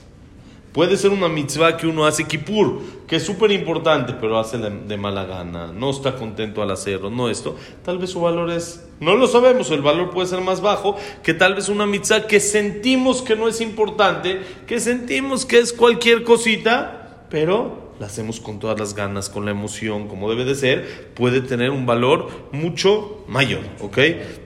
Puede 0.79 0.97
ser 0.97 1.11
una 1.11 1.29
mitzvah 1.29 1.77
que 1.77 1.89
uno 1.89 2.07
hace 2.07 2.23
kippur, 2.23 2.81
que 3.09 3.17
es 3.17 3.25
súper 3.25 3.51
importante, 3.51 4.13
pero 4.13 4.39
hace 4.39 4.59
de, 4.59 4.71
de 4.71 4.97
mala 4.97 5.25
gana, 5.25 5.73
no 5.73 5.91
está 5.91 6.15
contento 6.15 6.63
al 6.63 6.71
hacerlo, 6.71 7.11
no 7.11 7.29
esto. 7.29 7.57
Tal 7.85 7.99
vez 7.99 8.11
su 8.11 8.21
valor 8.21 8.49
es, 8.53 8.89
no 9.01 9.17
lo 9.17 9.27
sabemos, 9.27 9.73
el 9.73 9.83
valor 9.83 10.11
puede 10.11 10.29
ser 10.29 10.41
más 10.41 10.61
bajo 10.61 10.95
que 11.25 11.35
tal 11.35 11.57
vez 11.57 11.69
una 11.69 11.85
mitzvah 11.85 12.29
que 12.29 12.39
sentimos 12.39 13.23
que 13.23 13.35
no 13.35 13.49
es 13.49 13.61
importante, 13.61 14.41
que 14.69 14.79
sentimos 14.79 15.45
que 15.45 15.59
es 15.59 15.73
cualquier 15.73 16.23
cosita, 16.23 17.25
pero 17.29 17.95
la 17.99 18.07
hacemos 18.07 18.39
con 18.39 18.61
todas 18.61 18.79
las 18.79 18.95
ganas, 18.95 19.29
con 19.29 19.47
la 19.47 19.51
emoción, 19.51 20.07
como 20.07 20.31
debe 20.31 20.45
de 20.45 20.55
ser, 20.55 21.13
puede 21.15 21.41
tener 21.41 21.71
un 21.71 21.87
valor 21.87 22.31
mucho 22.53 23.25
mayor, 23.27 23.63
¿ok? 23.81 23.99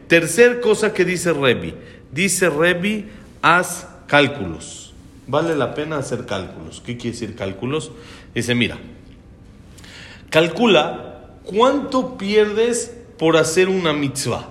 Tercer 0.06 0.62
cosa 0.62 0.94
que 0.94 1.04
dice 1.04 1.34
Rebi, 1.34 1.74
dice 2.10 2.48
Rebi, 2.48 3.10
haz 3.42 3.86
cálculos. 4.06 4.81
Vale 5.32 5.56
la 5.56 5.72
pena 5.72 5.96
hacer 5.96 6.26
cálculos. 6.26 6.82
¿Qué 6.84 6.98
quiere 6.98 7.12
decir 7.12 7.34
cálculos? 7.34 7.90
Dice, 8.34 8.54
mira, 8.54 8.76
calcula 10.28 11.38
cuánto 11.42 12.18
pierdes 12.18 12.94
por 13.18 13.38
hacer 13.38 13.70
una 13.70 13.94
mitzvah 13.94 14.50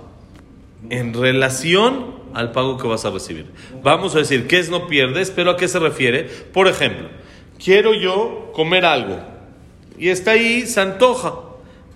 en 0.89 1.13
relación 1.13 2.15
al 2.33 2.51
pago 2.51 2.79
que 2.79 2.87
vas 2.87 3.05
a 3.05 3.11
recibir. 3.11 3.45
Vamos 3.83 4.15
a 4.15 4.17
decir, 4.17 4.47
¿qué 4.47 4.57
es 4.57 4.71
no 4.71 4.87
pierdes? 4.87 5.29
Pero 5.29 5.51
¿a 5.51 5.55
qué 5.55 5.67
se 5.67 5.77
refiere? 5.77 6.23
Por 6.23 6.67
ejemplo, 6.67 7.09
quiero 7.63 7.93
yo 7.93 8.49
comer 8.51 8.83
algo 8.83 9.19
y 9.99 10.09
está 10.09 10.31
ahí, 10.31 10.65
se 10.65 10.81
antoja. 10.81 11.41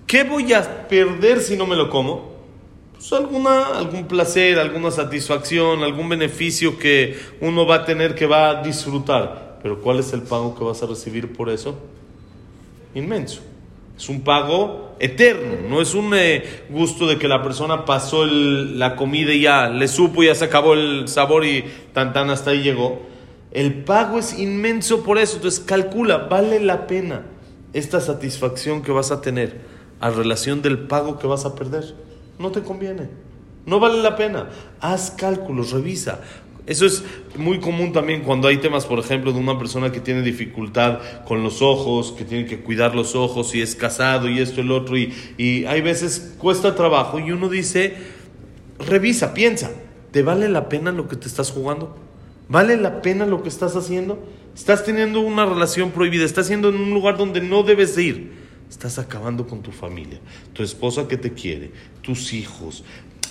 ¿Qué 0.06 0.26
voy 0.26 0.54
a 0.54 0.88
perder 0.88 1.42
si 1.42 1.58
no 1.58 1.66
me 1.66 1.76
lo 1.76 1.90
como? 1.90 2.35
Pues 3.08 3.22
alguna, 3.22 3.68
algún 3.78 4.08
placer, 4.08 4.58
alguna 4.58 4.90
satisfacción, 4.90 5.84
algún 5.84 6.10
beneficio 6.10 6.80
que 6.80 7.16
uno 7.40 7.68
va 7.68 7.76
a 7.76 7.86
tener 7.86 8.16
que 8.16 8.26
va 8.26 8.50
a 8.50 8.64
disfrutar. 8.64 9.60
Pero 9.62 9.80
¿cuál 9.80 10.00
es 10.00 10.12
el 10.14 10.24
pago 10.24 10.56
que 10.58 10.64
vas 10.64 10.82
a 10.82 10.88
recibir 10.88 11.32
por 11.32 11.50
eso? 11.52 11.78
Inmenso. 12.96 13.42
Es 13.96 14.10
un 14.10 14.22
pago 14.22 14.96
eterno, 15.00 15.70
no 15.70 15.82
es 15.82 15.94
un 15.94 16.14
eh, 16.16 16.64
gusto 16.70 17.06
de 17.06 17.20
que 17.20 17.28
la 17.28 17.44
persona 17.44 17.86
pasó 17.86 18.24
el- 18.24 18.80
la 18.80 18.96
comida 18.96 19.32
y 19.34 19.42
ya 19.42 19.70
le 19.70 19.88
supo, 19.88 20.24
ya 20.24 20.34
se 20.34 20.46
acabó 20.46 20.74
el 20.74 21.08
sabor 21.08 21.46
y 21.46 21.64
tan 21.94 22.12
tan 22.12 22.32
hasta 22.32 22.50
ahí 22.52 22.64
llegó. 22.64 23.04
El 23.52 23.84
pago 23.84 24.18
es 24.18 24.38
inmenso 24.40 25.04
por 25.04 25.20
eso, 25.20 25.36
entonces 25.36 25.60
calcula, 25.60 26.18
vale 26.18 26.60
la 26.60 26.88
pena 26.88 27.22
esta 27.74 28.02
satisfacción 28.02 28.82
que 28.82 28.92
vas 28.92 29.12
a 29.12 29.22
tener 29.22 29.62
a 30.00 30.10
relación 30.10 30.64
del 30.64 30.80
pago 30.80 31.20
que 31.20 31.28
vas 31.28 31.46
a 31.46 31.54
perder. 31.54 31.94
No 32.40 32.52
te 32.52 32.62
conviene, 32.62 33.10
no 33.66 33.80
vale 33.80 34.02
la 34.02 34.16
pena. 34.16 34.50
Haz 34.80 35.12
cálculos, 35.12 35.72
revisa. 35.72 36.22
Eso 36.68 36.88
es 36.88 37.04
muy 37.38 37.60
común 37.60 37.94
también 37.94 38.22
cuando 38.22 38.48
hay 38.48 38.58
temas, 38.58 38.86
por 38.88 38.98
ejemplo, 38.98 39.32
de 39.32 39.40
una 39.40 39.58
persona 39.60 39.92
que 39.92 40.00
tiene 40.00 40.24
dificultad 40.24 41.00
con 41.28 41.44
los 41.44 41.62
ojos, 41.62 42.12
que 42.18 42.26
tiene 42.26 42.46
que 42.46 42.62
cuidar 42.62 42.96
los 42.96 43.16
ojos 43.16 43.54
y 43.54 43.62
es 43.62 43.76
casado 43.76 44.30
y 44.30 44.40
esto 44.40 44.62
y 44.62 44.64
el 44.64 44.72
otro, 44.72 44.98
y, 44.98 45.14
y 45.38 45.66
hay 45.66 45.82
veces 45.82 46.36
cuesta 46.40 46.74
trabajo 46.74 47.20
y 47.20 47.32
uno 47.32 47.50
dice, 47.50 47.96
revisa, 48.80 49.36
piensa, 49.36 49.72
¿te 50.12 50.24
vale 50.24 50.50
la 50.50 50.68
pena 50.68 50.92
lo 50.92 51.08
que 51.08 51.16
te 51.16 51.28
estás 51.28 51.52
jugando? 51.52 51.96
¿Vale 52.50 52.78
la 52.78 53.04
pena 53.04 53.28
lo 53.28 53.44
que 53.44 53.50
estás 53.50 53.76
haciendo? 53.76 54.20
Estás 54.56 54.84
teniendo 54.84 55.20
una 55.20 55.46
relación 55.46 55.92
prohibida, 55.92 56.26
estás 56.26 56.48
yendo 56.48 56.70
en 56.70 56.78
un 56.78 56.92
lugar 56.92 57.18
donde 57.18 57.42
no 57.42 57.62
debes 57.62 57.96
de 57.96 58.04
ir. 58.04 58.45
Estás 58.70 59.00
acabando 59.00 59.48
con 59.48 59.62
tu 59.62 59.72
familia, 59.72 60.20
tu 60.54 60.64
esposa 60.64 61.08
que 61.08 61.18
te 61.18 61.34
quiere, 61.34 61.72
tus 62.02 62.34
hijos, 62.34 62.84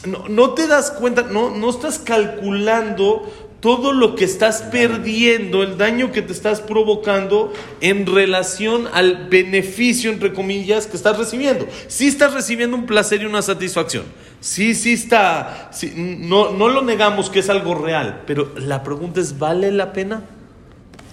no, 0.07 0.29
no 0.29 0.50
te 0.50 0.67
das 0.67 0.91
cuenta, 0.91 1.23
no, 1.23 1.50
no 1.50 1.71
estás 1.71 1.99
calculando 1.99 3.31
todo 3.61 3.93
lo 3.93 4.14
que 4.14 4.26
estás 4.26 4.61
perdiendo, 4.61 5.62
el 5.62 5.79
daño 5.79 6.12
que 6.12 6.21
te 6.21 6.35
estás 6.35 6.61
provocando 6.61 7.50
en 7.81 8.05
relación 8.05 8.87
al 8.93 9.29
beneficio, 9.31 10.11
entre 10.11 10.35
comillas, 10.35 10.87
que 10.87 10.99
estás 10.99 11.17
recibiendo. 11.17 11.67
Sí 11.88 12.07
estás 12.07 12.35
recibiendo 12.35 12.76
un 12.76 12.85
placer 12.85 13.23
y 13.23 13.25
una 13.25 13.41
satisfacción. 13.41 14.05
Sí, 14.41 14.75
sí 14.75 14.93
está. 14.93 15.71
sí, 15.73 15.95
no, 15.97 16.50
no 16.50 16.69
lo 16.69 16.83
negamos 16.83 17.31
que 17.31 17.38
es 17.38 17.49
algo 17.49 17.75
real, 17.75 18.25
pero 18.26 18.53
la 18.59 18.83
pregunta 18.83 19.23
es, 19.23 19.38
¿vale 19.38 19.73
la 19.73 19.95
pena? 19.95 20.25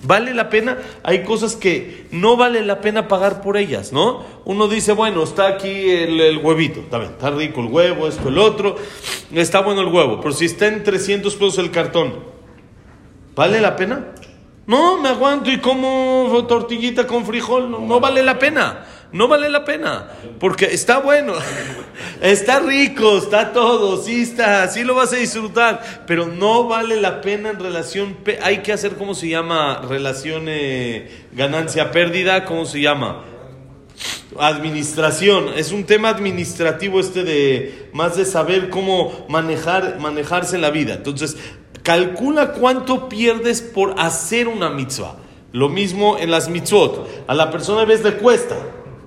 ¿Vale 0.04 0.34
la 0.34 0.50
pena? 0.50 0.78
Hay 1.04 1.24
cosas 1.24 1.56
que 1.56 2.08
no 2.12 2.36
vale 2.36 2.66
la 2.66 2.82
pena 2.82 3.08
pagar 3.08 3.42
por 3.42 3.58
ellas, 3.58 3.94
¿no? 3.94 4.24
Uno 4.46 4.68
dice, 4.68 4.94
bueno, 4.94 5.24
está 5.24 5.48
aquí 5.48 5.90
el, 5.92 6.40
huevito, 6.40 6.80
está 6.80 6.98
bien, 6.98 7.12
está 7.12 7.30
rico 7.30 7.62
el 7.62 7.68
huevo, 7.68 8.08
esto, 8.08 8.30
el 8.30 8.40
otro, 8.40 8.76
está 9.32 9.62
bueno 9.62 9.82
el 9.82 9.88
huevo, 9.88 10.20
pero 10.20 10.34
si 10.34 10.46
está 10.46 10.68
en 10.68 10.84
300 10.84 11.36
pesos 11.36 11.60
el 11.60 11.70
cartón, 11.70 12.16
¿vale 13.36 13.62
la 13.62 13.76
pena? 13.76 14.08
No, 14.66 15.00
me 15.00 15.10
aguanto 15.10 15.52
y 15.52 15.60
como 15.60 16.46
tortillita 16.48 17.06
con 17.06 17.26
frijol, 17.26 17.70
no 17.70 18.00
vale 18.00 18.24
la 18.24 18.40
pena. 18.40 18.86
No 19.12 19.28
vale 19.28 19.50
la 19.50 19.66
pena, 19.66 20.10
porque 20.40 20.66
está 20.66 21.00
bueno, 21.00 21.34
está 22.22 22.60
rico, 22.60 23.18
está 23.18 23.52
todo, 23.52 24.02
sí 24.02 24.22
está, 24.22 24.70
sí 24.70 24.86
lo 24.86 24.96
vas 24.96 25.12
a 25.12 25.18
disfrutar, 25.18 26.06
pero 26.08 26.28
no 26.28 26.70
vale 26.70 27.00
la 27.02 27.20
pena 27.20 27.50
en 27.50 27.60
relación, 27.60 28.16
hay 28.42 28.60
que 28.60 28.72
hacer, 28.72 28.96
¿cómo 28.96 29.14
se 29.14 29.28
llama? 29.28 29.82
Relación 29.88 30.46
eh, 30.48 31.26
ganancia-pérdida, 31.34 32.46
¿cómo 32.46 32.66
se 32.66 32.80
llama? 32.80 33.26
Administración, 34.40 35.50
es 35.58 35.74
un 35.74 35.84
tema 35.84 36.08
administrativo 36.08 37.02
este 37.02 37.26
de 37.26 37.90
más 37.92 38.16
de 38.16 38.24
saber 38.24 38.70
cómo 38.70 39.26
manejar, 39.28 40.00
manejarse 40.00 40.56
en 40.56 40.62
la 40.62 40.72
vida. 40.72 40.94
Entonces, 40.94 41.36
calcula 41.84 42.54
cuánto 42.54 43.10
pierdes 43.10 43.62
por 43.62 44.00
hacer 44.00 44.48
una 44.48 44.70
mitzvah. 44.70 45.18
Lo 45.52 45.68
mismo 45.68 46.18
en 46.18 46.32
las 46.32 46.48
mitzvot. 46.48 47.26
A 47.28 47.34
la 47.34 47.52
persona 47.52 47.82
a 47.82 47.86
veces 47.86 48.06
le 48.06 48.14
cuesta, 48.14 48.56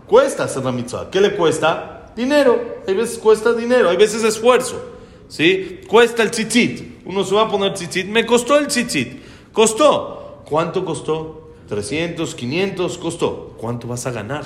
cuesta 0.06 0.44
hacer 0.44 0.64
la 0.64 0.72
mitzvah. 0.72 1.10
¿Qué 1.10 1.20
le 1.20 1.36
cuesta? 1.36 2.12
Dinero. 2.16 2.82
Hay 2.86 2.94
veces 2.94 3.18
cuesta 3.18 3.52
dinero, 3.52 3.90
hay 3.90 3.96
veces 3.96 4.22
esfuerzo. 4.24 4.80
¿Sí? 5.28 5.80
Cuesta 5.88 6.22
el 6.22 6.30
tzitzit. 6.30 7.04
Uno 7.06 7.24
se 7.24 7.34
va 7.34 7.42
a 7.42 7.48
poner 7.48 7.74
tzitzit. 7.74 8.06
Me 8.06 8.24
costó 8.24 8.58
el 8.58 8.68
tzitzit. 8.68 9.22
Costó. 9.52 10.42
¿Cuánto 10.48 10.84
costó? 10.84 11.52
300, 11.68 12.34
500, 12.34 12.98
costó. 12.98 13.54
¿Cuánto 13.58 13.88
vas 13.88 14.06
a 14.06 14.10
ganar? 14.10 14.44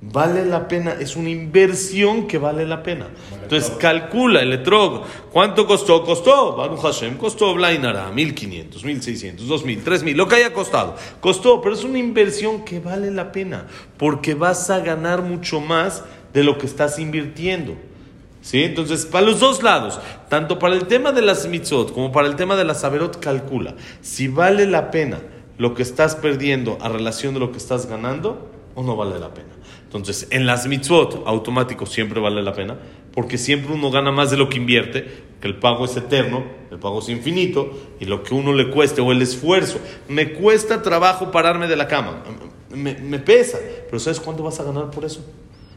Vale 0.00 0.44
la 0.44 0.68
pena, 0.68 0.96
es 1.00 1.16
una 1.16 1.30
inversión 1.30 2.26
que 2.26 2.38
vale 2.38 2.66
la 2.66 2.82
pena. 2.82 3.08
Entonces 3.42 3.70
calcula 3.78 4.40
el 4.40 4.52
etrog. 4.52 5.04
¿Cuánto 5.32 5.66
costó? 5.66 6.04
Costó, 6.04 6.54
Baruch 6.54 6.80
Hashem, 6.80 7.16
costó 7.16 7.54
Blainara, 7.54 8.10
1500, 8.10 8.84
1600, 8.84 9.48
2000, 9.48 9.82
3000, 9.82 10.16
lo 10.16 10.28
que 10.28 10.36
haya 10.36 10.52
costado. 10.52 10.96
Costó, 11.20 11.60
pero 11.62 11.74
es 11.74 11.82
una 11.82 11.98
inversión 11.98 12.64
que 12.64 12.78
vale 12.78 13.10
la 13.10 13.32
pena 13.32 13.66
porque 13.96 14.34
vas 14.34 14.68
a 14.70 14.80
ganar 14.80 15.22
mucho 15.22 15.60
más 15.60 16.04
de 16.32 16.44
lo 16.44 16.58
que 16.58 16.66
estás 16.66 16.98
invirtiendo. 16.98 17.74
¿Sí? 18.42 18.62
Entonces, 18.62 19.06
para 19.06 19.26
los 19.26 19.40
dos 19.40 19.62
lados, 19.64 19.98
tanto 20.28 20.58
para 20.60 20.76
el 20.76 20.86
tema 20.86 21.10
de 21.10 21.22
las 21.22 21.48
mitzvot 21.48 21.92
como 21.92 22.12
para 22.12 22.28
el 22.28 22.36
tema 22.36 22.54
de 22.54 22.64
las 22.64 22.82
saberot, 22.82 23.18
calcula 23.18 23.74
si 24.02 24.28
vale 24.28 24.66
la 24.66 24.92
pena 24.92 25.18
lo 25.58 25.74
que 25.74 25.82
estás 25.82 26.14
perdiendo 26.14 26.78
a 26.80 26.88
relación 26.88 27.34
de 27.34 27.40
lo 27.40 27.50
que 27.50 27.58
estás 27.58 27.86
ganando 27.86 28.48
o 28.76 28.84
no 28.84 28.94
vale 28.94 29.18
la 29.18 29.34
pena. 29.34 29.55
Entonces, 29.96 30.28
en 30.30 30.46
las 30.46 30.66
mitzvot, 30.66 31.22
automático 31.26 31.86
siempre 31.86 32.20
vale 32.20 32.42
la 32.42 32.52
pena, 32.52 32.76
porque 33.12 33.38
siempre 33.38 33.72
uno 33.72 33.90
gana 33.90 34.12
más 34.12 34.30
de 34.30 34.36
lo 34.36 34.48
que 34.48 34.58
invierte, 34.58 35.24
que 35.40 35.48
el 35.48 35.56
pago 35.56 35.86
es 35.86 35.96
eterno, 35.96 36.44
el 36.70 36.78
pago 36.78 36.98
es 36.98 37.08
infinito, 37.08 37.70
y 37.98 38.04
lo 38.04 38.22
que 38.22 38.34
uno 38.34 38.52
le 38.52 38.70
cueste 38.70 39.00
o 39.00 39.12
el 39.12 39.22
esfuerzo. 39.22 39.78
Me 40.08 40.32
cuesta 40.32 40.82
trabajo 40.82 41.30
pararme 41.30 41.66
de 41.66 41.76
la 41.76 41.88
cama, 41.88 42.22
me, 42.70 43.18
pesa, 43.18 43.58
pero 43.86 43.98
¿sabes 43.98 44.20
cuánto 44.20 44.42
vas 44.42 44.60
a 44.60 44.64
ganar 44.64 44.90
por 44.90 45.04
eso? 45.04 45.24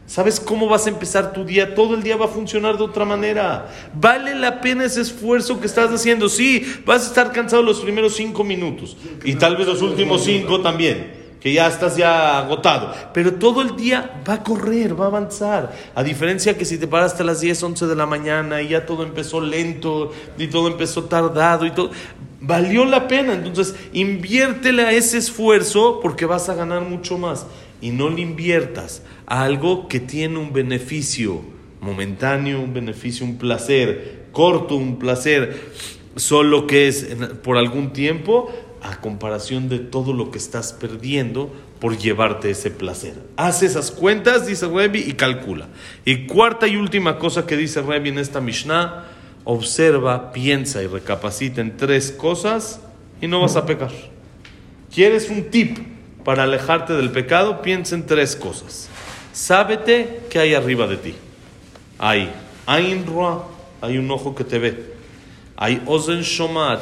¿Sabes 0.06 0.40
cómo 0.40 0.68
vas 0.68 0.88
a 0.88 0.90
empezar 0.90 1.34
tu 1.34 1.46
día? 1.46 1.76
Todo 1.76 1.94
el 1.94 2.02
día 2.02 2.18
va 2.18 2.26
a 2.26 2.30
funcionar 2.30 2.80
de 2.80 2.84
otra 2.84 3.06
manera. 3.06 3.70
Vale 3.94 4.34
la 4.34 4.60
pena 4.60 4.84
ese 4.84 5.02
esfuerzo 5.02 5.60
que 5.60 5.68
estás 5.68 5.92
haciendo. 5.92 6.28
Sí, 6.30 6.66
vas 6.84 7.04
a 7.04 7.08
estar 7.10 7.32
cansado 7.32 7.62
los 7.62 7.80
primeros 7.80 8.16
cinco 8.16 8.44
minutos 8.44 8.98
y 9.24 9.36
tal 9.36 9.56
vez 9.56 9.68
los 9.68 9.84
últimos 9.84 10.24
cinco 10.24 10.62
también, 10.62 11.19
que 11.40 11.54
ya 11.54 11.68
estás 11.68 11.96
ya 11.96 12.40
agotado. 12.40 12.94
Pero 13.14 13.34
todo 13.36 13.62
el 13.62 13.76
día 13.76 14.22
va 14.28 14.36
a 14.36 14.44
correr, 14.44 15.00
va 15.00 15.06
a 15.06 15.08
avanzar. 15.08 15.76
A 15.96 16.04
diferencia 16.04 16.58
que 16.58 16.66
si 16.66 16.78
te 16.78 16.88
paraste 16.88 17.24
a 17.24 17.26
las 17.26 17.42
10, 17.42 17.64
11 17.64 17.88
de 17.88 17.96
la 17.96 18.06
mañana 18.06 18.62
y 18.62 18.70
ya 18.70 18.86
todo 18.86 19.04
empezó 19.04 19.42
lento 19.42 20.12
y 20.38 20.48
todo 20.48 20.68
empezó 20.68 21.06
tardado 21.06 21.66
y 21.66 21.72
todo. 21.72 21.92
Valió 22.42 22.86
la 22.86 23.08
pena. 23.08 23.34
Entonces, 23.34 23.76
inviértele 23.94 24.84
a 24.84 24.92
ese 24.92 25.18
esfuerzo 25.18 26.00
porque 26.02 26.26
vas 26.26 26.50
a 26.50 26.56
ganar 26.56 26.82
mucho 26.82 27.18
más. 27.18 27.46
Y 27.82 27.92
no 27.92 28.10
le 28.10 28.22
inviertas 28.22 29.02
a 29.26 29.44
algo 29.44 29.88
que 29.88 30.00
tiene 30.00 30.38
un 30.38 30.52
beneficio 30.52 31.42
momentáneo, 31.82 32.62
un 32.62 32.74
beneficio, 32.74 33.26
un 33.26 33.38
placer 33.38 34.28
corto, 34.32 34.76
un 34.76 35.00
placer 35.00 35.72
solo 36.16 36.68
que 36.68 36.88
es 36.88 37.08
por 37.44 37.58
algún 37.58 37.94
tiempo, 37.94 38.52
a 38.82 39.02
comparación 39.02 39.70
de 39.70 39.80
todo 39.80 40.14
lo 40.14 40.32
que 40.32 40.38
estás 40.38 40.74
perdiendo 40.74 41.54
por 41.80 41.98
llevarte 41.98 42.50
ese 42.52 42.72
placer. 42.72 43.14
Haz 43.36 43.64
esas 43.64 43.92
cuentas, 43.92 44.48
dice 44.48 44.68
Rebi, 44.68 45.00
y 45.00 45.14
calcula. 45.14 45.68
Y 46.06 46.28
cuarta 46.28 46.68
y 46.68 46.76
última 46.76 47.18
cosa 47.18 47.46
que 47.46 47.58
dice 47.58 47.82
Rebi 47.82 48.10
en 48.10 48.20
esta 48.20 48.42
Mishnah, 48.42 49.06
observa, 49.44 50.32
piensa 50.32 50.84
y 50.84 50.88
recapacita 50.88 51.62
en 51.62 51.78
tres 51.78 52.12
cosas 52.12 52.82
y 53.22 53.28
no 53.28 53.42
vas 53.42 53.56
a 53.56 53.66
pecar. 53.66 53.92
¿Quieres 54.94 55.30
un 55.30 55.46
tip 55.46 55.78
para 56.24 56.44
alejarte 56.44 56.94
del 56.94 57.12
pecado? 57.12 57.62
Piensa 57.62 57.96
en 57.96 58.06
tres 58.06 58.36
cosas. 58.36 58.90
Sábete 59.34 60.22
que 60.30 60.40
hay 60.40 60.54
arriba 60.54 60.88
de 60.88 60.98
ti. 60.98 61.14
Hay 61.98 62.32
Ain 62.66 63.06
Roa, 63.06 63.48
hay 63.82 63.98
un 63.98 64.10
ojo 64.12 64.36
que 64.36 64.44
te 64.44 64.60
ve. 64.60 64.94
Hay 65.56 65.82
Ozen 65.86 66.22
Shomat, 66.22 66.82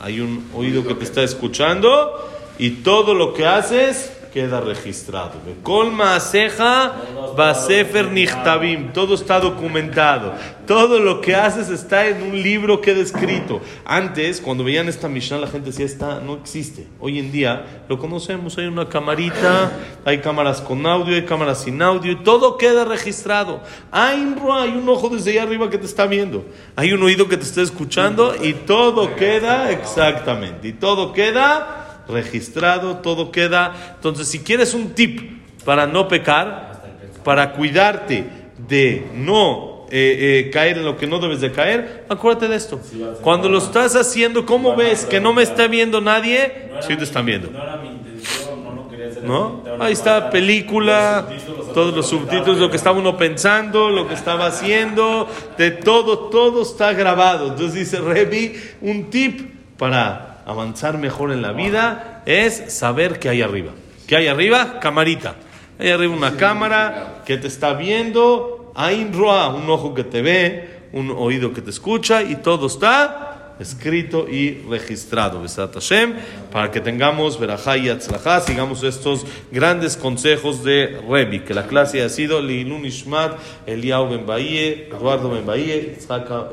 hay 0.00 0.20
un 0.20 0.48
oído 0.54 0.86
que 0.86 0.94
te 0.94 1.04
está 1.04 1.22
escuchando. 1.22 2.22
Y 2.58 2.70
todo 2.82 3.14
lo 3.14 3.34
que 3.34 3.46
haces 3.46 4.12
queda 4.36 4.60
registrado. 4.60 5.32
Kol 5.62 5.90
Maaseja 5.92 6.92
Basefer 7.34 8.12
Nichtabim. 8.12 8.92
Todo 8.92 9.14
está 9.14 9.40
documentado. 9.40 10.34
Todo 10.66 10.98
lo 10.98 11.22
que 11.22 11.34
haces 11.34 11.70
está 11.70 12.06
en 12.06 12.22
un 12.22 12.42
libro 12.42 12.82
queda 12.82 13.00
escrito. 13.00 13.62
Antes, 13.86 14.42
cuando 14.42 14.62
veían 14.62 14.90
esta 14.90 15.08
Mishnah, 15.08 15.38
la 15.38 15.46
gente 15.46 15.70
decía, 15.70 15.86
esta 15.86 16.20
no 16.20 16.34
existe. 16.34 16.86
Hoy 17.00 17.18
en 17.18 17.32
día 17.32 17.84
lo 17.88 17.98
conocemos. 17.98 18.58
Hay 18.58 18.66
una 18.66 18.90
camarita, 18.90 19.72
hay 20.04 20.18
cámaras 20.18 20.60
con 20.60 20.84
audio, 20.84 21.14
hay 21.14 21.24
cámaras 21.24 21.62
sin 21.62 21.80
audio, 21.80 22.12
y 22.12 22.16
todo 22.16 22.58
queda 22.58 22.84
registrado. 22.84 23.62
Hay 23.90 24.34
hay 24.52 24.70
un 24.72 24.86
ojo 24.86 25.08
desde 25.08 25.30
allá 25.30 25.44
arriba 25.44 25.70
que 25.70 25.78
te 25.78 25.86
está 25.86 26.06
viendo. 26.06 26.44
Hay 26.74 26.92
un 26.92 27.02
oído 27.02 27.26
que 27.26 27.38
te 27.38 27.44
está 27.44 27.62
escuchando, 27.62 28.34
y 28.38 28.52
todo 28.52 29.16
queda 29.16 29.70
exactamente. 29.70 30.68
Y 30.68 30.72
todo 30.74 31.14
queda 31.14 31.85
registrado, 32.08 32.98
todo 32.98 33.30
queda. 33.30 33.94
Entonces, 33.96 34.28
si 34.28 34.40
quieres 34.40 34.74
un 34.74 34.90
tip 34.90 35.20
para 35.64 35.86
no 35.86 36.08
pecar, 36.08 36.82
para 37.24 37.52
cuidarte 37.52 38.24
de 38.68 39.06
no 39.14 39.76
eh, 39.90 40.46
eh, 40.46 40.50
caer 40.50 40.78
en 40.78 40.84
lo 40.84 40.96
que 40.96 41.06
no 41.06 41.18
debes 41.18 41.40
de 41.40 41.52
caer, 41.52 42.04
acuérdate 42.08 42.48
de 42.48 42.56
esto. 42.56 42.80
Cuando 43.20 43.48
lo 43.48 43.58
estás 43.58 43.94
haciendo, 43.94 44.44
¿cómo 44.44 44.74
ves 44.74 45.04
que 45.04 45.20
no 45.20 45.32
me 45.32 45.42
está 45.42 45.68
viendo 45.68 46.00
nadie? 46.00 46.70
Sí 46.80 46.96
te 46.96 47.04
están 47.04 47.26
viendo. 47.26 47.50
No 47.50 47.62
era 47.62 47.76
mi 47.76 47.88
intención, 47.88 48.64
no 48.64 48.72
lo 48.72 48.88
quería 48.88 49.08
hacer. 49.08 49.22
¿No? 49.22 49.62
así. 49.64 49.76
Ahí 49.80 49.92
está, 49.92 50.30
película, 50.30 51.28
Los 51.56 51.72
todos 51.72 51.94
los 51.94 52.08
subtítulos, 52.08 52.58
lo 52.58 52.70
que 52.70 52.76
estaba 52.76 52.98
uno 52.98 53.16
pensando, 53.16 53.90
lo 53.90 54.08
que 54.08 54.14
estaba 54.14 54.46
haciendo, 54.46 55.28
de 55.56 55.70
todo, 55.70 56.30
todo 56.30 56.62
está 56.62 56.92
grabado. 56.92 57.48
Entonces 57.48 57.74
dice 57.74 58.00
Revi, 58.00 58.60
un 58.80 59.08
tip 59.10 59.78
para 59.78 60.35
avanzar 60.46 60.96
mejor 60.96 61.32
en 61.32 61.42
la 61.42 61.52
vida 61.52 62.22
es 62.24 62.72
saber 62.72 63.18
qué 63.18 63.28
hay 63.28 63.42
arriba. 63.42 63.72
¿Qué 64.06 64.16
hay 64.16 64.28
arriba? 64.28 64.78
Camarita. 64.80 65.34
Hay 65.78 65.90
arriba 65.90 66.14
una 66.14 66.36
cámara 66.36 67.22
que 67.26 67.36
te 67.36 67.48
está 67.48 67.74
viendo, 67.74 68.72
hay 68.74 69.02
un 69.02 69.68
ojo 69.68 69.92
que 69.92 70.04
te 70.04 70.22
ve, 70.22 70.88
un 70.92 71.10
oído 71.10 71.52
que 71.52 71.60
te 71.60 71.70
escucha 71.70 72.22
y 72.22 72.36
todo 72.36 72.68
está 72.68 73.35
escrito 73.58 74.28
y 74.28 74.62
registrado. 74.68 75.40
Besat 75.42 75.74
Hashem, 75.74 76.14
para 76.52 76.70
que 76.70 76.80
tengamos 76.80 77.38
verajá 77.38 77.76
y 77.76 77.88
atzlajá, 77.88 78.40
sigamos 78.40 78.82
estos 78.82 79.24
grandes 79.50 79.96
consejos 79.96 80.62
de 80.64 81.00
Rebi, 81.08 81.40
que 81.40 81.54
la 81.54 81.66
clase 81.66 82.02
ha 82.02 82.08
sido 82.08 82.40
Leilun 82.40 82.84
Ishmat, 82.84 83.38
Eliau 83.66 84.08
Ben 84.08 84.26
Bahie, 84.26 84.88
Eduardo 84.88 85.30
Ben 85.30 85.46
Bahie, 85.46 85.96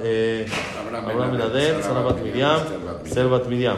eh, 0.03 0.45
Abraham 0.79 1.09
Abraham 1.09 1.31
Ben 1.31 1.39
Ben 1.39 1.41
Adel, 1.41 1.75
Adel, 1.75 1.83
Sarabat 1.83 2.21
Miriam, 2.21 2.59
Servat 3.05 3.47
Miriam. 3.47 3.77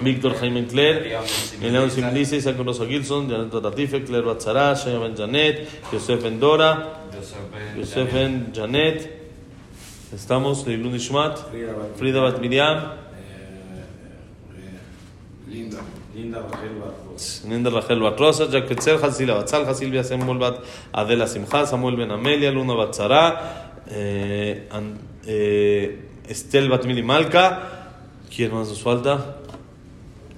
Víctor 0.00 0.34
Jaime 0.40 0.66
Cler, 0.66 1.18
Elian 1.60 1.90
Simlice, 1.90 2.36
Isaac 2.36 2.56
Rosa 2.58 2.86
Gilson, 2.86 3.28
Janet 3.28 3.52
Ratife, 3.52 4.04
Claire 4.04 4.24
Batzara, 4.24 4.74
Shaya 4.74 5.00
Ben 5.00 5.16
Janet, 5.16 5.68
Yosef 5.92 6.22
Ben 6.22 6.38
Dora, 6.38 7.00
Yosef 7.76 8.12
Ben 8.12 8.52
Janet, 8.52 9.21
Estamos, 10.12 10.66
Leilun 10.66 10.94
Ishmat, 10.94 11.38
Frida 11.96 12.20
Bat- 12.20 12.40
Miriam, 12.40 12.92
Linda. 15.48 15.78
Linda 16.14 16.40
Rachel 17.70 18.00
Bat 18.00 18.18
Rosa, 18.20 18.46
Jack 18.50 18.68
Petzel, 18.68 18.98
Hasila 18.98 19.34
Bat 19.36 19.48
Salja, 19.48 19.74
Silvia 19.74 20.04
Samuel 20.04 20.38
Bat 20.38 20.60
Adela 20.92 21.26
Simcha, 21.26 21.66
Samuel 21.66 21.96
Ben 21.96 22.10
Amelia, 22.10 22.50
Luna 22.52 22.74
Bat 22.74 22.94
Sara, 22.94 23.80
eh, 23.88 24.68
eh, 25.26 26.08
Estel 26.28 26.68
Bat 26.68 26.84
Mili 26.84 27.02
Malka. 27.02 27.62
¿Quién 28.34 28.52
más 28.52 28.68
nos 28.68 28.82
falta? 28.82 29.36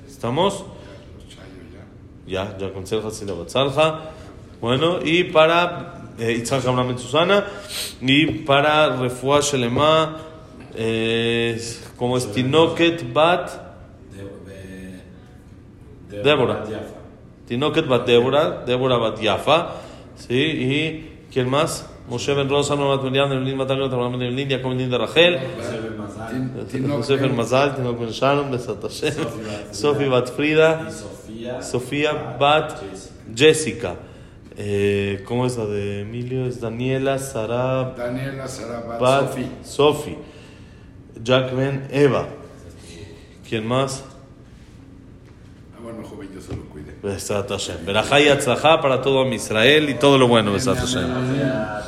¿Estamos? 0.07 0.65
Ya. 2.27 2.55
Ya, 2.55 2.59
ya 2.59 2.73
con 2.73 2.87
Serja 2.87 3.11
Sila 3.11 3.33
Bat 3.35 3.49
Salja. 3.49 4.01
Bueno, 4.61 5.01
y 5.05 5.25
para 5.25 6.04
Itzhak 6.18 6.64
Abraham 6.66 6.88
Ben 6.88 6.98
Susana, 6.98 7.44
y 8.00 8.27
para 8.44 8.96
Refuah 8.96 9.40
Shelema, 9.40 10.16
eh, 10.77 11.61
como 11.96 12.16
es 12.16 12.31
Tinoket 12.33 13.12
Bat. 13.12 13.50
De- 14.12 14.22
de- 16.16 16.22
Débora. 16.22 16.55
Bat. 16.55 16.68
Tinoket 17.48 17.87
bat 17.88 18.07
Débora, 18.07 18.64
Débora 18.66 18.96
bat 18.98 19.20
Yafa, 19.20 19.72
¿sí? 20.16 20.35
Y 20.35 21.11
¿quién 21.33 21.48
más? 21.50 21.87
Moshe 22.09 22.35
ben 22.35 22.48
Rosa, 22.48 22.77
no 22.77 22.88
bat 22.88 23.03
Miriam, 23.03 23.33
Evelyn 23.33 23.59
bat 23.59 23.70
Agnes, 23.70 23.92
Abraham 23.92 24.12
ben 24.12 24.22
Evelyn, 24.22 24.48
Jacob 24.48 24.70
ben 24.70 24.79
Linda 24.79 24.98
Rachel, 24.98 25.38
José 25.38 25.81
Ben 25.81 25.96
Mazal. 25.98 26.31
Tin- 26.31 26.66
Tinoch 26.83 26.96
Josef 26.98 27.20
ben 27.20 27.29
Ben- 27.31 27.37
Mazal, 27.37 27.74
Tinok 27.77 27.98
ben 27.98 28.11
Shalom, 28.12 28.50
Besat 28.50 28.81
Eh, 34.57 35.25
¿Cómo 35.27 35.47
es 35.47 35.57
la 35.57 35.67
de 35.67 36.03
Emilio? 36.03 36.47
Es 36.47 36.61
Daniela, 36.61 37.19
Sara 37.19 37.95
Daniela 37.97 38.47
Sofi. 38.47 39.51
Sofi, 39.64 40.17
Jack 41.23 41.55
ben 41.55 41.88
Eva. 41.90 42.29
¿Quién 43.49 43.67
más? 43.67 44.05
Ah, 45.77 45.81
bueno, 45.83 46.05
joven, 46.05 46.29
yo 46.33 46.40
se 46.40 46.57
lo 46.57 46.62
cuide. 46.67 46.95
Besat 47.03 47.49
Hashem. 47.49 47.85
Berajá 47.85 48.21
y 48.21 48.29
para 48.81 49.03
todo 49.03 49.27
Israel 49.33 49.90
y 49.90 49.95
todo 49.95 50.19
lo 50.19 50.29
bueno, 50.29 50.53
Besat 50.53 50.79
Hashem. 50.79 51.11